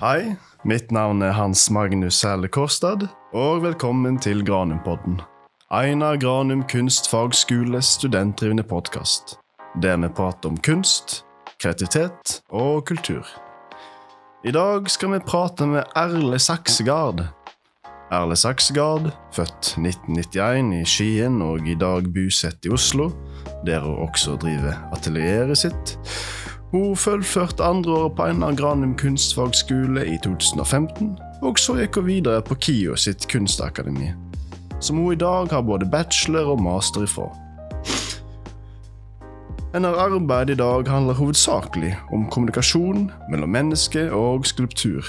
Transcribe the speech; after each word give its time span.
Hei, 0.00 0.34
mitt 0.64 0.88
navn 0.96 1.20
er 1.20 1.34
Hans 1.36 1.66
Magnus 1.68 2.22
Hæle 2.24 2.48
Kårstad, 2.48 3.02
og 3.36 3.58
velkommen 3.60 4.14
til 4.16 4.40
Granumpodden. 4.48 5.18
Einar 5.68 6.16
Granum 6.16 6.62
kunstfagskoles 6.64 7.90
studentdrivende 7.98 8.64
podkast, 8.64 9.36
der 9.82 10.00
vi 10.00 10.08
prater 10.08 10.48
om 10.48 10.56
kunst, 10.56 11.26
kreativitet 11.60 12.40
og 12.48 12.86
kultur. 12.88 13.28
I 14.40 14.56
dag 14.56 14.88
skal 14.88 15.12
vi 15.12 15.20
prate 15.20 15.68
med 15.68 15.92
Erle 15.92 16.40
Saksegard. 16.40 17.20
Erle 18.08 18.40
Saksegard, 18.40 19.12
født 19.36 19.74
1991 19.76 20.78
i 20.80 20.84
Skien 20.88 21.42
og 21.44 21.68
i 21.68 21.76
dag 21.76 22.08
bosatt 22.08 22.64
i 22.64 22.72
Oslo, 22.72 23.12
der 23.68 23.84
hun 23.84 24.00
også 24.08 24.40
driver 24.40 24.80
atelieret 24.96 25.60
sitt. 25.60 25.98
Hun 26.70 26.96
fullførte 26.96 27.64
andreåret 27.66 28.14
på 28.14 28.28
Einar 28.30 28.54
Granum 28.54 28.92
kunstfagskole 28.94 30.04
i 30.06 30.18
2015, 30.22 31.16
og 31.42 31.58
så 31.58 31.74
gikk 31.80 31.96
hun 31.98 32.06
videre 32.06 32.42
på 32.46 32.54
KIO 32.62 32.94
sitt 32.94 33.26
kunstakademi, 33.30 34.12
som 34.78 35.00
hun 35.02 35.16
i 35.16 35.18
dag 35.18 35.50
har 35.50 35.64
både 35.66 35.88
bachelor 35.90 36.52
og 36.52 36.62
master 36.62 37.08
ifra. 37.08 37.26
Hennes 39.74 39.98
arbeid 39.98 40.50
i 40.50 40.58
dag 40.58 40.86
handler 40.86 41.18
hovedsakelig 41.18 41.90
om 42.14 42.28
kommunikasjon 42.30 43.08
mellom 43.30 43.50
menneske 43.50 44.06
og 44.14 44.46
skulptur. 44.46 45.02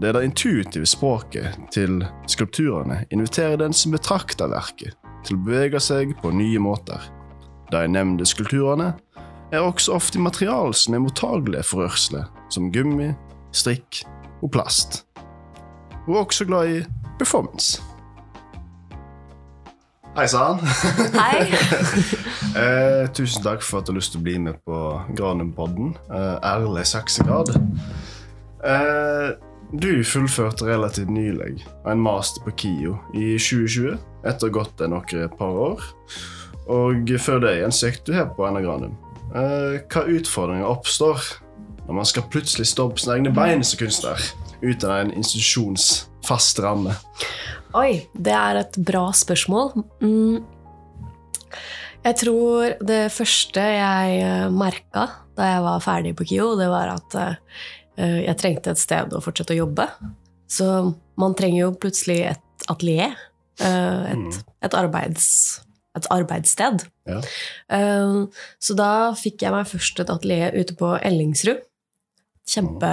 Det 0.00 0.08
er 0.08 0.18
det 0.18 0.24
intuitive 0.26 0.86
språket 0.86 1.54
til 1.70 2.02
skulpturene 2.26 3.04
inviterer 3.10 3.62
den 3.62 3.74
som 3.74 3.94
betrakter 3.94 4.50
verket, 4.50 4.98
til 5.22 5.38
å 5.38 5.46
bevege 5.46 5.82
seg 5.82 6.16
på 6.18 6.34
nye 6.34 6.58
måter. 6.58 7.02
De 7.70 7.86
nevnte 7.86 8.26
skulpturene 8.26 8.96
er 9.52 9.64
også 9.64 9.94
ofte 9.98 10.20
material 10.22 10.74
som 10.74 10.94
er 10.94 11.02
mottagelige 11.02 11.66
for 11.66 11.84
rørsle, 11.84 12.24
som 12.50 12.70
gummi, 12.72 13.10
strikk 13.52 14.02
og 14.42 14.52
plast. 14.54 15.04
Hun 16.06 16.16
er 16.16 16.24
også 16.24 16.46
glad 16.48 16.74
i 16.74 16.82
performance. 17.18 17.82
Hei 20.16 20.26
sann. 20.26 20.58
Hei. 21.14 21.46
eh, 22.60 23.04
tusen 23.14 23.44
takk 23.44 23.62
for 23.62 23.78
at 23.78 23.86
du 23.86 23.92
har 23.92 24.00
lyst 24.00 24.14
til 24.14 24.22
å 24.22 24.26
bli 24.26 24.38
med 24.42 24.58
på 24.66 24.78
Granumpodden. 25.18 25.92
Eh, 26.10 26.34
ærlig 26.50 26.82
Saksegrad. 26.90 27.52
Eh, 28.66 29.28
du 29.70 30.02
fullførte 30.02 30.66
relativt 30.66 31.12
nylig 31.14 31.60
en 31.86 32.02
master 32.02 32.42
på 32.42 32.56
KIO 32.58 32.96
i 33.14 33.36
2020, 33.38 34.00
etter 34.26 34.48
å 34.48 34.50
ha 34.50 34.56
gått 34.58 34.74
der 34.82 34.90
noen 34.90 35.38
par 35.38 35.62
år. 35.70 35.86
Og 36.70 37.14
før 37.22 37.46
det 37.46 37.54
igjen 37.60 37.74
søkte 37.74 38.10
du 38.10 38.18
her 38.18 38.28
på 38.34 38.48
Einar 38.48 38.66
Granum. 38.66 38.98
Eh, 39.30 39.80
hva 39.86 40.02
utfordringer 40.10 40.66
oppstår 40.66 41.22
når 41.86 41.98
man 42.00 42.08
skal 42.08 42.26
plutselig 42.30 42.66
stå 42.70 42.88
på 42.90 43.02
sine 43.02 43.18
egne 43.18 43.32
bein 43.34 43.62
som 43.66 43.78
kunstner, 43.78 44.30
uten 44.62 44.90
en 44.90 45.12
institusjons 45.14 45.86
fast 46.26 46.58
ramme? 46.62 46.96
Oi, 47.78 48.06
det 48.14 48.34
er 48.34 48.60
et 48.64 48.78
bra 48.82 49.08
spørsmål. 49.14 49.72
Mm. 50.02 50.42
Jeg 52.00 52.16
tror 52.22 52.74
det 52.86 53.02
første 53.14 53.62
jeg 53.62 54.50
merka 54.54 55.06
da 55.38 55.50
jeg 55.54 55.64
var 55.66 55.84
ferdig 55.84 56.14
på 56.18 56.26
KIO, 56.26 56.52
det 56.58 56.68
var 56.72 56.94
at 56.96 57.16
uh, 57.16 57.34
jeg 57.96 58.36
trengte 58.40 58.74
et 58.74 58.80
sted 58.80 59.14
å 59.14 59.22
fortsette 59.22 59.54
å 59.54 59.60
jobbe. 59.62 59.86
Så 60.50 60.66
man 61.20 61.36
trenger 61.38 61.66
jo 61.66 61.74
plutselig 61.78 62.22
et 62.32 62.70
atelier. 62.70 63.14
Et, 63.60 64.38
et, 64.64 64.74
arbeids, 64.74 65.60
et, 65.98 66.06
arbeidssted. 66.12 66.84
Ja. 67.08 67.20
Uh, 67.72 68.28
så 68.62 68.76
da 68.78 68.90
fikk 69.18 69.44
jeg 69.44 69.54
meg 69.54 69.70
først 69.70 70.02
et 70.02 70.12
atelier 70.12 70.56
ute 70.56 70.76
på 70.78 70.94
Ellingsrud. 70.98 71.64
Kjempe, 72.50 72.92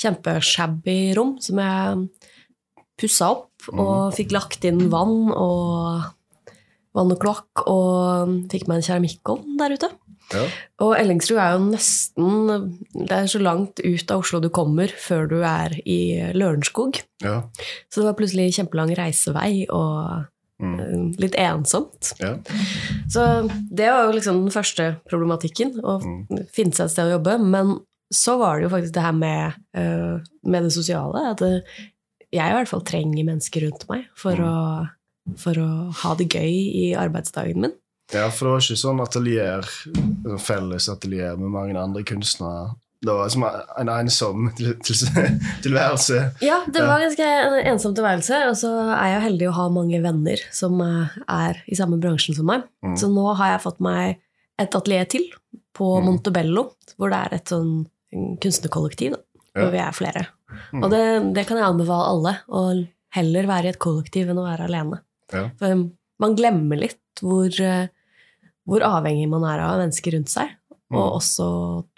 kjempeshabby 0.00 0.98
rom 1.18 1.36
som 1.42 1.60
jeg 1.62 2.06
pussa 2.98 3.30
opp 3.34 3.68
og 3.72 4.14
fikk 4.14 4.34
lagt 4.34 4.64
inn 4.66 4.86
vann 4.92 5.30
og 5.34 6.12
vann 6.94 7.10
og 7.10 7.20
kloakk, 7.22 7.64
og 7.66 8.34
fikk 8.52 8.68
meg 8.70 8.80
en 8.80 8.86
keramikkovn 8.86 9.56
der 9.58 9.74
ute. 9.74 9.90
Ja. 10.32 10.44
Og 10.80 10.94
Ellingsrud 10.96 11.36
er 11.36 11.50
jo 11.52 11.64
nesten 11.66 12.46
Det 12.94 13.12
er 13.12 13.26
så 13.28 13.40
langt 13.42 13.82
ut 13.84 14.12
av 14.14 14.22
Oslo 14.22 14.40
du 14.40 14.48
kommer 14.48 14.88
før 14.88 15.26
du 15.28 15.36
er 15.44 15.74
i 15.84 16.16
Lørenskog. 16.32 17.02
Ja. 17.22 17.42
Så 17.92 18.00
det 18.00 18.08
var 18.08 18.16
plutselig 18.18 18.54
kjempelang 18.56 18.94
reisevei 18.96 19.66
og 19.68 20.24
Mm. 20.62 21.16
litt 21.18 21.34
ensomt. 21.34 22.12
Ja. 22.20 22.36
Så 23.10 23.24
det 23.74 23.88
var 23.90 24.04
jo 24.06 24.12
liksom 24.14 24.44
den 24.44 24.52
første 24.54 24.96
problematikken, 25.10 25.80
å 25.82 25.96
Mm. 26.02 26.46
finne 26.54 26.72
seg 26.72 26.84
et 26.86 26.90
sted 26.92 27.06
å 27.10 27.18
jobbe. 27.18 27.38
Men 27.42 27.80
så 28.12 28.38
var 28.38 28.56
det 28.60 28.68
jo 28.70 28.76
faktisk 28.76 28.92
det 28.94 29.02
her 29.02 29.12
med, 29.12 29.54
øh, 29.76 30.20
med 30.44 30.62
det 30.62 30.72
sosiale. 30.72 31.30
At 31.32 31.40
jeg 31.40 31.62
i 32.50 32.54
hvert 32.54 32.68
fall 32.68 32.82
trenger 32.82 33.24
mennesker 33.24 33.62
rundt 33.66 33.88
meg 33.90 34.04
for, 34.16 34.32
Mm. 34.36 34.44
å, 34.46 34.88
for 35.36 35.54
å 35.54 35.92
ha 35.92 36.14
det 36.14 36.28
gøy 36.28 36.74
i 36.74 36.94
arbeidsdagen 36.94 37.56
min. 37.60 37.72
ja, 38.12 38.28
for 38.30 38.44
det 38.44 38.52
var 38.52 38.60
ikke 38.60 38.84
sånn 38.84 39.00
atelier, 39.00 40.38
felles 40.38 40.88
atelier 40.88 41.36
med 41.36 41.50
mange 41.50 41.76
andre 41.76 42.02
kunstnere. 42.04 42.76
Det 43.04 43.14
var 43.18 43.28
som 43.32 43.44
en 43.44 43.90
ensom 43.92 44.46
til, 44.56 44.72
til, 44.80 44.94
tilværelse. 45.66 46.20
Ja, 46.44 46.62
det 46.66 46.82
var 46.86 47.02
ganske 47.04 47.26
en 47.28 47.56
ensom 47.74 47.94
tilværelse. 47.96 48.38
Og 48.50 48.56
så 48.56 48.70
er 48.96 49.14
jeg 49.14 49.24
heldig 49.28 49.48
å 49.50 49.56
ha 49.58 49.66
mange 49.72 50.00
venner 50.04 50.40
som 50.54 50.80
eh, 50.84 51.16
er 51.28 51.60
i 51.68 51.76
samme 51.78 51.98
bransjen 52.00 52.36
som 52.38 52.48
meg. 52.48 52.64
Mm. 52.84 52.94
Så 53.00 53.10
nå 53.12 53.26
har 53.38 53.54
jeg 53.54 53.64
fått 53.66 53.82
meg 53.84 54.16
et 54.62 54.74
atelier 54.78 55.08
til 55.10 55.28
på 55.74 55.88
Mm. 55.98 56.04
Montebello, 56.06 56.68
hvor 56.96 57.10
det 57.10 57.18
er 57.26 57.32
et 57.34 57.50
sånn 57.50 57.72
kunstnerkollektiv. 58.40 59.16
Da, 59.16 59.22
Ja. 59.54 59.62
hvor 59.62 59.70
vi 59.70 59.78
er 59.78 59.92
flere. 59.94 60.22
Mm. 60.72 60.82
Og 60.82 60.90
det, 60.90 61.02
det 61.34 61.44
kan 61.46 61.58
jeg 61.60 61.66
anbefale 61.66 62.06
alle. 62.10 62.32
Å 62.48 62.88
heller 63.14 63.46
være 63.46 63.68
i 63.68 63.72
et 63.74 63.78
kollektiv 63.78 64.30
enn 64.32 64.38
å 64.42 64.46
være 64.48 64.66
alene. 64.66 64.98
Ja. 65.32 65.44
For 65.60 65.84
man 66.18 66.34
glemmer 66.38 66.78
litt 66.80 66.98
hvor, 67.22 67.46
eh, 67.62 67.86
hvor 68.66 68.82
avhengig 68.86 69.28
man 69.30 69.44
er 69.46 69.62
av 69.62 69.78
mennesker 69.78 70.16
rundt 70.16 70.30
seg. 70.32 70.50
Mm. 70.92 70.98
Og 71.00 71.18
også 71.20 71.46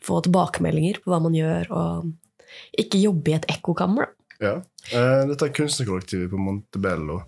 få 0.04 0.20
tilbakemeldinger 0.24 1.00
på 1.02 1.10
hva 1.12 1.20
man 1.22 1.34
gjør, 1.36 1.72
og 1.74 2.78
ikke 2.78 3.02
jobbe 3.02 3.32
i 3.32 3.36
et 3.38 3.48
ekkokammer. 3.56 4.12
Ja. 4.42 4.60
Eh, 4.92 5.22
dette 5.30 5.50
kunstnerkollektivet 5.56 6.30
på 6.30 6.40
Montebello, 6.40 7.22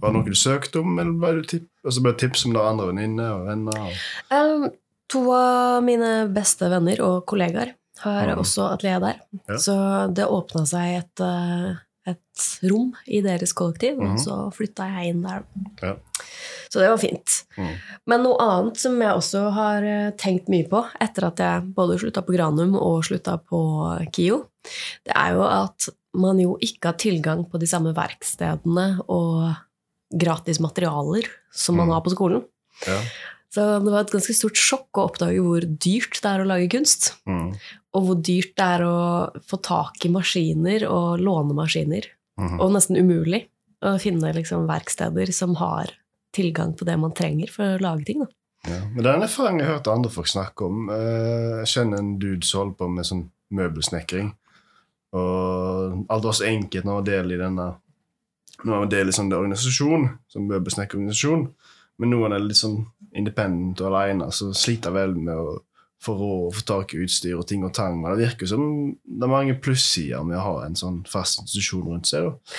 var 0.00 0.10
det 0.10 0.16
noe 0.16 0.26
du 0.26 0.36
søkte 0.38 0.80
om, 0.82 0.98
eller 0.98 1.14
ble 1.18 1.32
det 1.40 1.46
tip 1.50 1.70
altså 1.84 2.14
tips 2.16 2.46
om 2.46 2.54
det 2.54 2.60
var 2.62 2.72
andre 2.72 2.90
venninner 2.90 3.32
og 3.34 3.48
venner? 3.48 3.80
Og... 3.84 4.04
Um, 4.32 4.68
to 5.12 5.24
av 5.36 5.82
mine 5.84 6.12
beste 6.32 6.68
venner 6.72 7.02
og 7.04 7.24
kollegaer 7.28 7.74
har 8.04 8.30
mm. 8.32 8.40
også 8.40 8.68
atelier 8.72 9.02
der. 9.02 9.20
Ja. 9.48 9.58
Så 9.60 9.74
det 10.16 10.28
åpna 10.30 10.64
seg 10.68 10.96
et, 11.02 11.24
eh, 11.24 11.74
et 12.10 12.46
rom 12.70 12.94
i 13.06 13.20
deres 13.24 13.54
kollektiv, 13.56 14.00
mm. 14.00 14.14
og 14.14 14.22
så 14.22 14.38
flytta 14.56 14.88
jeg 14.96 15.14
inn 15.14 15.22
der. 15.26 15.44
Ja. 15.82 15.94
Så 16.74 16.80
det 16.82 16.88
var 16.90 16.98
fint. 16.98 17.34
Mm. 17.54 17.74
Men 18.10 18.24
noe 18.26 18.38
annet 18.42 18.80
som 18.82 18.96
jeg 18.98 19.14
også 19.14 19.42
har 19.54 19.84
eh, 19.86 20.08
tenkt 20.18 20.48
mye 20.50 20.66
på 20.66 20.80
etter 21.04 21.28
at 21.28 21.38
jeg 21.44 21.68
både 21.76 22.00
slutta 22.02 22.24
på 22.26 22.34
Granum 22.34 22.74
og 22.74 23.04
slutta 23.06 23.36
på 23.38 23.60
KIO, 24.10 24.40
det 25.06 25.14
er 25.14 25.36
jo 25.36 25.44
at 25.46 25.86
man 26.18 26.40
jo 26.42 26.56
ikke 26.58 26.90
har 26.90 26.98
tilgang 26.98 27.44
på 27.46 27.60
de 27.62 27.68
samme 27.70 27.92
verkstedene 27.94 28.88
og 29.06 29.54
gratis 30.14 30.58
materialer 30.62 31.30
som 31.54 31.78
man 31.78 31.86
Mm. 31.88 31.94
har 31.94 32.02
på 32.02 32.12
skolen. 32.16 32.42
Ja. 32.86 32.98
Så 33.54 33.62
det 33.84 33.92
var 33.92 34.00
et 34.02 34.10
ganske 34.10 34.34
stort 34.34 34.58
sjokk 34.58 34.98
å 34.98 35.06
oppdage 35.08 35.38
hvor 35.38 35.62
dyrt 35.62 36.18
det 36.22 36.26
er 36.26 36.42
å 36.42 36.46
lage 36.50 36.68
kunst. 36.74 37.12
Mm. 37.30 37.54
Og 37.94 38.02
hvor 38.08 38.18
dyrt 38.18 38.56
det 38.58 38.66
er 38.66 38.82
å 38.82 39.30
få 39.46 39.62
tak 39.62 40.02
i 40.04 40.10
maskiner 40.10 40.88
og 40.90 41.20
låne 41.22 41.54
maskiner. 41.54 42.08
Mm. 42.40 42.58
Og 42.58 42.72
nesten 42.74 42.98
umulig 42.98 43.44
å 43.84 43.94
finne 44.02 44.32
liksom 44.34 44.66
verksteder 44.66 45.30
som 45.34 45.54
har 45.60 45.92
tilgang 46.34 46.74
på 46.76 46.86
det 46.88 46.96
man 47.00 47.14
trenger 47.16 47.50
for 47.52 47.76
å 47.76 47.80
lage 47.82 48.04
ting. 48.08 48.24
Da. 48.24 48.30
Ja. 48.70 48.80
Men 48.94 49.02
det 49.04 49.10
er 49.10 49.18
en 49.18 49.26
erfaring 49.26 49.58
jeg 49.60 49.68
har 49.68 49.78
hørt 49.78 49.90
andre 49.92 50.10
folk 50.12 50.28
snakke 50.30 50.64
om. 50.68 50.88
Eh, 50.90 51.60
Jeg 51.62 51.70
kjenner 51.74 52.00
en 52.00 52.14
dude 52.18 52.46
som 52.48 52.60
holder 52.64 52.78
på 52.80 52.88
med 52.94 53.08
sånn 53.08 53.24
møbelsnekring. 53.54 54.32
Og 55.14 56.04
alt 56.10 56.24
var 56.26 56.34
så 56.34 56.46
enkelt 56.48 56.86
når 56.86 56.98
man 57.00 57.06
del 57.06 57.32
i 57.34 57.40
denne 57.40 57.66
Når 58.64 58.80
man 58.80 58.88
del 58.90 59.10
i 59.10 59.12
sånn 59.14 59.32
organisasjon, 59.34 60.06
sånn 60.32 60.46
møbelsnekkerorganisasjon. 60.48 61.42
Men 62.00 62.10
nå 62.10 62.20
er 62.24 62.32
det 62.34 62.38
litt 62.46 62.60
sånn 62.60 62.78
independent 63.14 63.80
og 63.82 63.90
alene, 63.92 64.28
så 64.32 64.48
sliter 64.56 64.94
vel 64.94 65.12
med 65.18 65.34
å 65.36 65.58
få 66.04 66.14
råd 66.18 66.46
og 66.48 66.54
få 66.56 66.62
tak 66.70 66.94
i 66.94 67.02
utstyr 67.04 67.36
og 67.38 67.46
ting 67.50 67.64
og 67.66 67.74
tang. 67.76 67.98
Men 68.00 68.14
det 68.14 68.28
virker 68.28 68.48
som 68.48 68.64
det 69.04 69.26
er 69.26 69.32
mange 69.32 69.56
plussider 69.60 70.24
med 70.26 70.38
å 70.38 70.44
ha 70.46 70.54
en 70.66 70.78
sånn 70.78 71.02
fast 71.10 71.42
institusjon 71.42 71.84
rundt 71.90 72.08
seg. 72.10 72.30
da. 72.30 72.56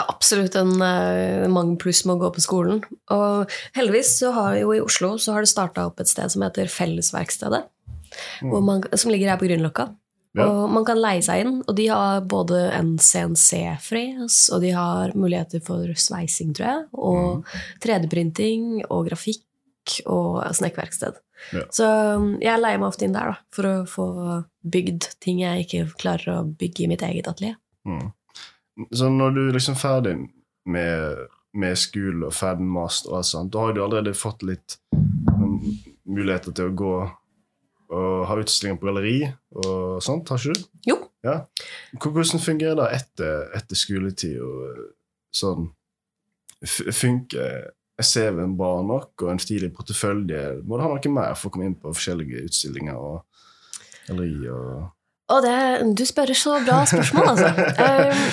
Det 0.00 0.06
er 0.06 0.14
absolutt 0.14 0.54
en 0.56 0.70
uh, 0.80 1.44
mange 1.52 1.76
pluss 1.80 2.06
med 2.06 2.16
å 2.16 2.22
gå 2.22 2.30
på 2.32 2.44
skolen. 2.44 2.78
Og 3.12 3.50
heldigvis 3.76 4.14
så 4.22 4.30
har 4.32 4.54
jo 4.56 4.72
i 4.72 4.80
Oslo 4.80 5.16
så 5.20 5.34
har 5.36 5.44
det 5.44 5.50
starta 5.52 5.84
opp 5.90 6.00
et 6.00 6.08
sted 6.08 6.32
som 6.32 6.46
heter 6.46 6.70
Fellesverkstedet. 6.72 7.66
hvor 8.40 8.62
man, 8.64 8.82
som 8.96 9.10
ligger 9.12 9.30
her 9.30 9.38
på 9.38 9.46
Grünerløkka. 9.46 9.90
Ja. 10.38 10.46
Og 10.46 10.70
man 10.70 10.86
kan 10.86 10.98
leie 10.98 11.22
seg 11.26 11.44
inn, 11.44 11.60
og 11.66 11.76
de 11.76 11.88
har 11.90 12.24
både 12.30 12.62
en 12.72 12.94
CNC-fres, 13.02 14.48
og 14.54 14.62
de 14.64 14.72
har 14.74 15.12
muligheter 15.18 15.62
for 15.62 15.90
sveising, 15.98 16.54
tror 16.54 16.68
jeg, 16.68 16.84
og 16.94 17.54
3D-printing 17.84 18.84
og 18.88 19.08
grafikk 19.10 19.98
og 20.06 20.40
snekkverksted. 20.54 21.18
Ja. 21.56 21.64
Så 21.74 21.88
um, 22.16 22.32
jeg 22.42 22.62
leier 22.62 22.80
meg 22.80 22.90
ofte 22.92 23.06
inn 23.06 23.16
der 23.16 23.32
da, 23.32 23.36
for 23.54 23.68
å 23.68 23.74
få 23.90 24.06
bygd 24.62 25.12
ting 25.22 25.42
jeg 25.42 25.66
ikke 25.66 25.84
klarer 26.00 26.38
å 26.38 26.46
bygge 26.46 26.86
i 26.86 26.90
mitt 26.90 27.04
eget 27.06 27.30
atelier. 27.30 27.58
Mm. 27.88 28.10
Så 28.94 29.08
når 29.12 29.34
du 29.36 29.40
er 29.48 29.56
liksom 29.56 29.76
ferdig 29.78 30.14
med, 30.70 31.24
med 31.52 31.76
skole 31.80 32.26
og 32.28 32.34
ferdig 32.36 32.64
med 32.66 32.74
master, 32.80 33.10
og 33.12 33.20
alt 33.20 33.28
sånt, 33.30 33.52
da 33.54 33.64
har 33.66 33.74
du 33.76 33.82
allerede 33.84 34.14
fått 34.16 34.44
litt 34.46 34.78
muligheter 36.10 36.54
til 36.56 36.70
å 36.70 36.76
gå 36.76 36.92
og 37.90 38.20
ha 38.28 38.36
utstillinger 38.38 38.78
på 38.78 38.86
galleri 38.86 39.16
og 39.58 39.98
sånt, 40.04 40.30
har 40.30 40.38
ikke 40.38 40.54
du? 40.54 40.68
Jo. 40.86 40.96
Ja. 41.26 41.34
Hvordan 41.98 42.40
fungerer 42.42 42.78
det 42.78 42.86
etter, 43.00 43.48
etter 43.58 43.76
skoletid? 43.78 44.38
og 44.40 44.84
sånn? 45.34 45.66
F- 46.62 46.86
Funker 46.94 47.72
CV-en 48.00 48.54
bra 48.56 48.78
nok, 48.86 49.10
og 49.26 49.32
en 49.34 49.42
stilig 49.42 49.72
portefølje? 49.76 50.60
Må 50.64 50.78
du 50.78 50.84
ha 50.86 50.92
noe 50.94 51.12
mer 51.12 51.34
for 51.36 51.50
å 51.50 51.54
komme 51.56 51.66
inn 51.68 51.76
på 51.82 51.90
forskjellige 51.92 52.46
utstillinger 52.46 52.96
og 52.96 53.26
galleri? 54.06 54.48
og... 54.54 54.88
Og 55.30 55.44
det, 55.44 55.56
du 55.94 56.02
spør 56.08 56.32
så 56.34 56.56
bra 56.66 56.80
spørsmål, 56.90 57.28
altså. 57.32 57.50
Eh, 57.84 58.24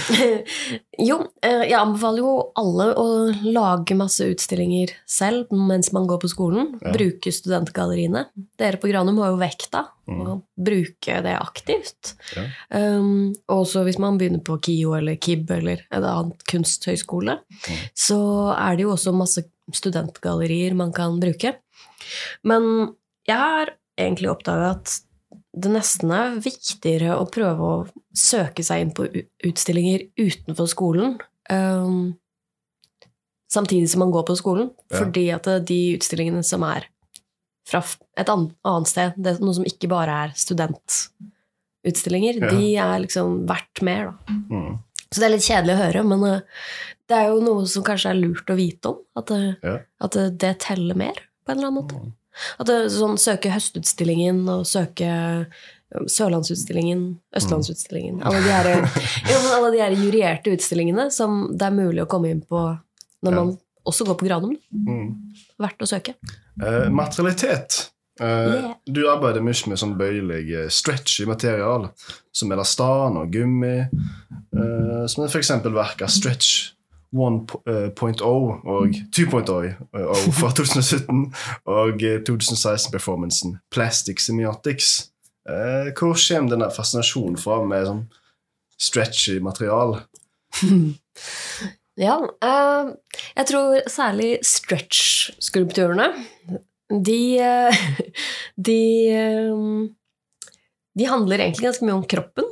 jo, 1.09 1.19
eh, 1.45 1.63
jeg 1.69 1.77
anbefaler 1.77 2.23
jo 2.23 2.31
alle 2.57 2.87
å 2.97 3.05
lage 3.53 3.97
masse 3.99 4.25
utstillinger 4.31 4.93
selv 5.09 5.51
mens 5.53 5.91
man 5.93 6.07
går 6.09 6.21
på 6.23 6.31
skolen. 6.31 6.71
Ja. 6.81 6.95
Bruke 6.95 7.33
studentgalleriene. 7.33 8.25
Dere 8.57 8.79
på 8.81 8.89
Granum 8.91 9.21
har 9.23 9.33
jo 9.35 9.39
vekta 9.43 9.85
Mm. 10.07 10.37
bruke 10.55 11.17
det 11.19 11.33
aktivt. 11.35 12.13
Ja. 12.31 12.45
Um, 12.79 13.33
også 13.51 13.81
hvis 13.83 13.97
man 13.99 14.15
begynner 14.17 14.39
på 14.39 14.55
KIO 14.63 14.93
eller 14.95 15.17
KIB 15.19 15.49
eller 15.51 15.81
en 15.91 16.05
annen 16.07 16.31
kunsthøyskole, 16.47 17.35
Mm. 17.67 17.81
så 17.91 18.19
er 18.55 18.77
det 18.77 18.85
jo 18.85 18.93
også 18.93 19.11
masse 19.13 19.43
studentgallerier 19.75 20.73
man 20.79 20.93
kan 20.95 21.19
bruke. 21.19 21.57
Men 22.47 22.95
jeg 23.27 23.35
har 23.35 23.73
egentlig 23.99 24.31
oppdaga 24.31 24.69
at 24.77 24.95
det 25.63 25.71
nesten 25.73 26.11
er 26.15 26.37
viktigere 26.43 27.15
å 27.17 27.25
prøve 27.31 27.61
å 27.71 27.75
søke 28.17 28.63
seg 28.65 28.81
inn 28.83 28.93
på 28.97 29.03
utstillinger 29.47 29.99
utenfor 30.19 30.67
skolen. 30.71 31.17
Um, 31.49 32.15
samtidig 33.51 33.89
som 33.89 33.99
man 34.03 34.11
går 34.13 34.23
på 34.27 34.35
skolen. 34.39 34.69
Ja. 34.91 34.97
Fordi 35.01 35.25
at 35.35 35.45
de 35.67 35.79
utstillingene 35.97 36.43
som 36.45 36.63
er 36.67 36.81
fra 37.67 37.81
et 38.17 38.29
annet 38.31 38.87
sted, 38.87 39.13
det 39.19 39.29
er 39.35 39.39
noe 39.43 39.53
som 39.57 39.65
ikke 39.67 39.89
bare 39.91 40.13
er 40.27 40.31
studentutstillinger, 40.39 42.35
Ja. 42.41 42.49
de 42.51 42.75
er 42.75 42.99
liksom 43.03 43.45
verdt 43.47 43.81
mer, 43.83 44.05
da. 44.11 44.13
Mm. 44.51 44.77
Så 45.11 45.15
det 45.19 45.25
er 45.27 45.35
litt 45.35 45.47
kjedelig 45.47 45.73
å 45.75 45.83
høre, 45.85 46.01
men 46.03 46.23
eh, 46.27 46.41
det 47.07 47.15
er 47.17 47.27
jo 47.31 47.39
noe 47.43 47.65
som 47.67 47.83
kanskje 47.83 48.09
er 48.11 48.15
lurt 48.19 48.49
å 48.51 48.55
vite 48.59 48.85
om. 48.91 48.97
At 49.15 49.25
det, 49.31 49.57
Ja. 49.63 49.77
at 50.01 50.11
det, 50.11 50.37
det 50.37 50.59
teller 50.59 50.95
mer, 50.95 51.13
på 51.45 51.51
en 51.51 51.57
eller 51.57 51.67
annen 51.67 51.83
måte. 51.83 51.95
Mm. 51.95 52.11
At 52.59 52.67
det, 52.69 52.77
sånn, 52.93 53.17
søke 53.21 53.51
Høstutstillingen 53.53 54.43
og 54.49 54.65
søke 54.69 55.11
Sørlandsutstillingen, 56.11 57.03
Østlandsutstillingen 57.37 58.19
Alle 58.27 58.41
de 58.43 58.51
her, 58.51 58.67
ja, 59.31 59.37
alle 59.55 59.71
de 59.71 59.79
her 59.81 59.95
jurierte 59.95 60.51
utstillingene 60.51 61.07
som 61.15 61.45
det 61.55 61.69
er 61.69 61.77
mulig 61.77 62.03
å 62.03 62.09
komme 62.11 62.31
inn 62.33 62.41
på 62.43 62.59
når 63.23 63.31
Ja. 63.33 63.37
man 63.43 63.53
også 63.87 64.05
går 64.05 64.17
på 64.19 64.27
Granum. 64.27 64.57
Mm. 64.75 65.13
Verdt 65.63 65.81
å 65.81 65.87
søke. 65.87 66.17
Uh, 66.61 66.89
materialitet. 66.91 67.85
Uh, 68.19 68.25
Yeah. 68.27 68.73
Du 68.85 69.03
arbeider 69.09 69.41
mye 69.45 69.69
med 69.69 69.77
sånn 69.79 69.93
bøyelig, 69.97 70.43
eh, 70.57 70.69
stretchy 70.73 71.25
material, 71.29 71.87
som 72.33 72.51
elastan 72.51 73.15
og 73.21 73.31
gummi. 73.31 73.87
uh, 74.57 75.05
som 75.07 75.23
f.eks. 75.25 75.51
verk 75.63 76.01
av 76.01 76.09
Stretch 76.09 76.73
1.0 77.15 78.21
og 78.23 78.97
2.0 79.15 79.67
eh, 79.67 80.29
fra 80.35 80.51
2017, 80.51 81.23
og 81.69 82.03
eh, 82.03 82.19
2016-performancen 82.27 83.57
Plastic 83.73 84.21
Semiotics. 84.25 85.11
Eh, 85.47 85.93
hvor 85.95 86.17
kommer 86.19 86.51
denne 86.51 86.69
fascinasjonen 86.75 87.39
fra 87.39 87.61
med 87.65 87.87
sånn 87.87 88.05
stretchy 88.77 89.39
material? 89.43 89.99
Ja, 91.97 92.19
eh, 92.45 92.89
jeg 93.39 93.49
tror 93.49 93.79
særlig 93.89 94.35
stretch-skulptørene 94.45 96.11
de, 96.93 97.21
eh, 97.41 97.79
de 98.69 98.81
eh, 99.09 99.63
De 100.97 101.07
handler 101.09 101.41
egentlig 101.41 101.67
ganske 101.67 101.87
mye 101.87 101.97
om 101.97 102.05
kroppen, 102.09 102.46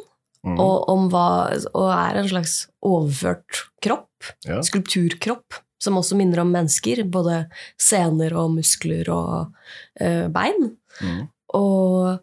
Mm. 0.46 0.60
og, 0.62 0.84
om 0.94 1.08
hva, 1.10 1.28
og 1.74 1.88
er 1.90 2.20
en 2.20 2.28
slags 2.30 2.68
overført 2.86 3.64
kropp. 3.82 4.28
Ja. 4.46 4.60
Skulpturkropp, 4.66 5.58
som 5.82 5.98
også 5.98 6.18
minner 6.20 6.44
om 6.44 6.52
mennesker. 6.54 7.02
Både 7.10 7.46
sener 7.82 8.36
og 8.38 8.54
muskler 8.60 9.10
og 9.14 9.56
eh, 9.98 10.28
bein. 10.30 10.76
Mm. 11.02 11.26
Og 11.58 12.22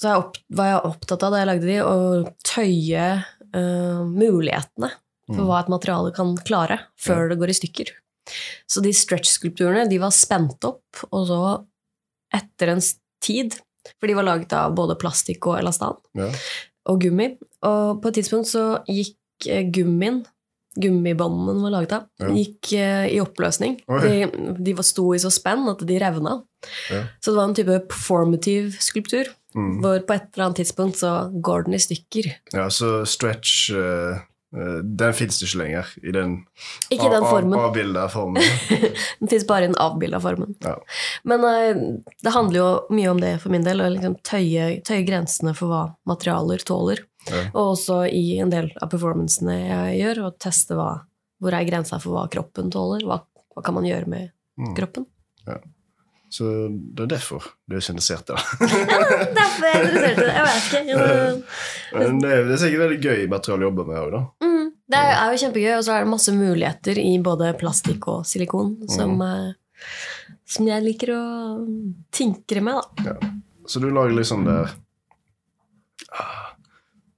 så 0.00 0.10
jeg 0.10 0.22
opp, 0.24 0.38
var 0.50 0.72
jeg 0.72 0.84
opptatt 0.90 1.22
av 1.24 1.32
da 1.32 1.40
jeg 1.40 1.50
lagde 1.52 1.70
de, 1.70 1.78
å 1.86 1.96
tøye 2.46 3.06
eh, 3.22 4.04
mulighetene 4.10 4.90
for 4.90 5.00
Mm. 5.40 5.46
hva 5.48 5.62
et 5.62 5.70
materiale 5.72 6.10
kan 6.12 6.34
klare 6.44 6.76
før 7.00 7.30
det 7.30 7.38
går 7.40 7.48
i 7.48 7.54
stykker. 7.56 7.92
Så 8.68 8.82
de 8.84 8.90
stretch-skulpturene 8.92 9.86
de 9.88 9.96
var 10.02 10.12
spent 10.12 10.60
opp, 10.68 11.00
og 11.08 11.22
så, 11.30 11.38
etter 12.36 12.74
en 12.74 12.82
tid 13.24 13.56
For 14.00 14.06
de 14.10 14.14
var 14.16 14.24
laget 14.28 14.52
av 14.52 14.74
både 14.74 14.96
plastikk 15.00 15.46
og 15.50 15.58
elastan 15.60 15.96
Ja. 16.14 16.30
og 16.86 17.00
gummi. 17.00 17.36
Og 17.62 18.00
på 18.02 18.08
et 18.08 18.14
tidspunkt 18.20 18.48
så 18.50 18.84
gikk 18.88 19.16
eh, 19.48 19.64
gummien 19.70 20.24
Gummibåndene 20.74 21.52
den 21.54 21.62
var 21.62 21.70
laget 21.70 21.92
av, 21.94 22.06
Ja. 22.18 22.28
gikk 22.34 22.72
eh, 22.74 23.04
i 23.14 23.20
oppløsning. 23.22 23.76
De, 23.86 24.26
de 24.58 24.72
var 24.74 24.82
sto 24.82 25.04
i 25.14 25.20
så 25.22 25.30
spenn 25.30 25.68
at 25.70 25.78
de 25.86 25.98
revna. 26.02 26.42
Ja. 26.90 27.04
Så 27.22 27.30
det 27.30 27.36
var 27.38 27.44
en 27.46 27.54
type 27.54 27.76
performative 27.92 28.72
skulptur, 28.82 29.30
Mm. 29.54 29.76
hvor 29.84 30.00
på 30.02 30.14
et 30.16 30.24
eller 30.34 30.46
annet 30.48 30.56
tidspunkt 30.58 30.96
så 30.98 31.30
går 31.40 31.66
den 31.68 31.74
i 31.74 31.78
stykker. 31.78 32.26
Ja, 32.52 32.66
så 32.74 33.04
stretch 33.06 33.70
eh, 33.70 34.18
Den 34.54 35.14
fins 35.18 35.40
ikke 35.42 35.58
lenger 35.58 35.88
i 36.02 36.12
den 36.14 36.34
Ikke 36.94 37.08
den 37.10 37.24
formen. 37.26 37.56
avbilda 37.58 38.04
formen. 38.12 38.42
Den 39.20 39.30
fins 39.32 39.46
bare 39.48 39.64
i 39.66 39.70
den 39.72 39.76
avbilda 39.82 40.20
formen. 40.22 40.54
Ja. 40.62 40.76
Men 41.24 41.44
eh, 41.48 41.80
det 42.22 42.32
handler 42.36 42.58
jo 42.60 42.68
mye 42.94 43.10
om 43.10 43.20
det 43.22 43.32
for 43.42 43.50
min 43.54 43.64
del, 43.66 43.82
å 43.82 43.88
liksom 43.90 44.14
tøye, 44.22 44.68
tøye 44.86 45.02
grensene 45.08 45.54
for 45.58 45.72
hva 45.72 45.82
materialer 46.06 46.62
tåler. 46.66 47.02
Ja. 47.30 47.42
Og 47.56 47.72
også 47.74 48.02
i 48.12 48.38
en 48.44 48.52
del 48.52 48.70
av 48.84 48.90
performancene 48.92 49.56
jeg 49.64 50.00
gjør, 50.04 50.22
å 50.28 50.32
teste 50.38 50.76
hva, 50.78 50.90
hvor 51.42 51.56
er 51.56 51.66
grensa 51.66 51.98
for 52.02 52.14
hva 52.14 52.26
kroppen 52.30 52.70
tåler. 52.74 53.02
Hva, 53.08 53.22
hva 53.56 53.64
kan 53.66 53.74
man 53.80 53.88
gjøre 53.90 54.06
med 54.06 54.30
Mm. 54.54 54.76
kroppen? 54.78 55.08
Så 56.34 56.44
det 56.68 57.04
er 57.04 57.10
derfor 57.12 57.44
du 57.70 57.76
er 57.78 57.84
så 57.84 57.92
interessert 57.92 58.26
da. 58.26 58.38
Derfor 59.38 59.66
er 59.68 59.74
jeg 59.76 59.84
interessert 59.84 60.16
i 60.18 60.24
det. 60.24 60.32
Jeg 60.34 60.46
vet 60.48 60.64
ikke. 60.80 60.96
Men 61.94 62.16
det, 62.24 62.30
er, 62.32 62.40
det 62.48 62.56
er 62.56 62.62
sikkert 62.64 62.82
veldig 62.82 62.98
gøy 63.04 63.28
materiale 63.30 63.62
å 63.62 63.68
jobbe 63.68 63.84
med 63.90 64.00
òg, 64.00 64.08
da. 64.16 64.22
Mm, 64.42 64.72
det 64.90 65.02
er, 65.04 65.20
jo 65.30 65.42
kjempegøy, 65.44 65.70
og 65.76 65.84
så 65.86 65.94
er 65.94 66.02
det 66.02 66.10
masse 66.10 66.34
muligheter 66.34 67.00
i 67.04 67.12
både 67.22 67.52
plastikk 67.60 68.08
og 68.10 68.26
silikon 68.26 68.74
som, 68.90 69.14
mm. 69.22 69.86
som 70.56 70.72
jeg 70.72 70.86
liker 70.88 71.14
å 71.14 71.24
tinkre 72.18 72.64
med, 72.66 72.82
da. 73.06 73.14
Så 73.70 73.80
du 73.80 73.86
lager 73.94 74.18
liksom 74.18 74.42
der 74.48 74.74
ah, 76.18 76.54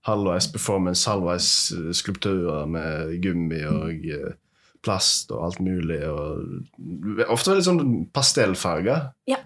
halvveis 0.06 0.50
performance, 0.52 1.08
halvveis 1.10 1.48
eh, 1.72 1.92
skulpturer 1.96 2.68
med 2.70 3.16
gummi 3.24 3.64
og 3.72 4.04
eh, 4.12 4.36
plast 4.86 5.32
og 5.34 5.42
alt 5.48 5.58
mulig. 5.64 5.98
Og 6.06 7.26
ofte 7.34 7.52
veldig 7.52 7.66
sånn 7.66 7.82
pastellfarger. 8.14 9.10
Ja. 9.30 9.40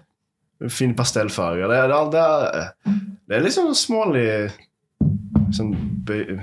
Fine 0.69 0.93
pastellfarger. 0.97 1.67
Det, 1.71 1.79
er- 1.81 1.89
det, 1.89 1.97
er- 1.97 2.11
det, 2.13 2.21
er, 2.21 3.09
det 3.27 3.37
er 3.39 3.45
liksom 3.47 3.71
smålig 3.77 4.27
sånn, 5.57 5.73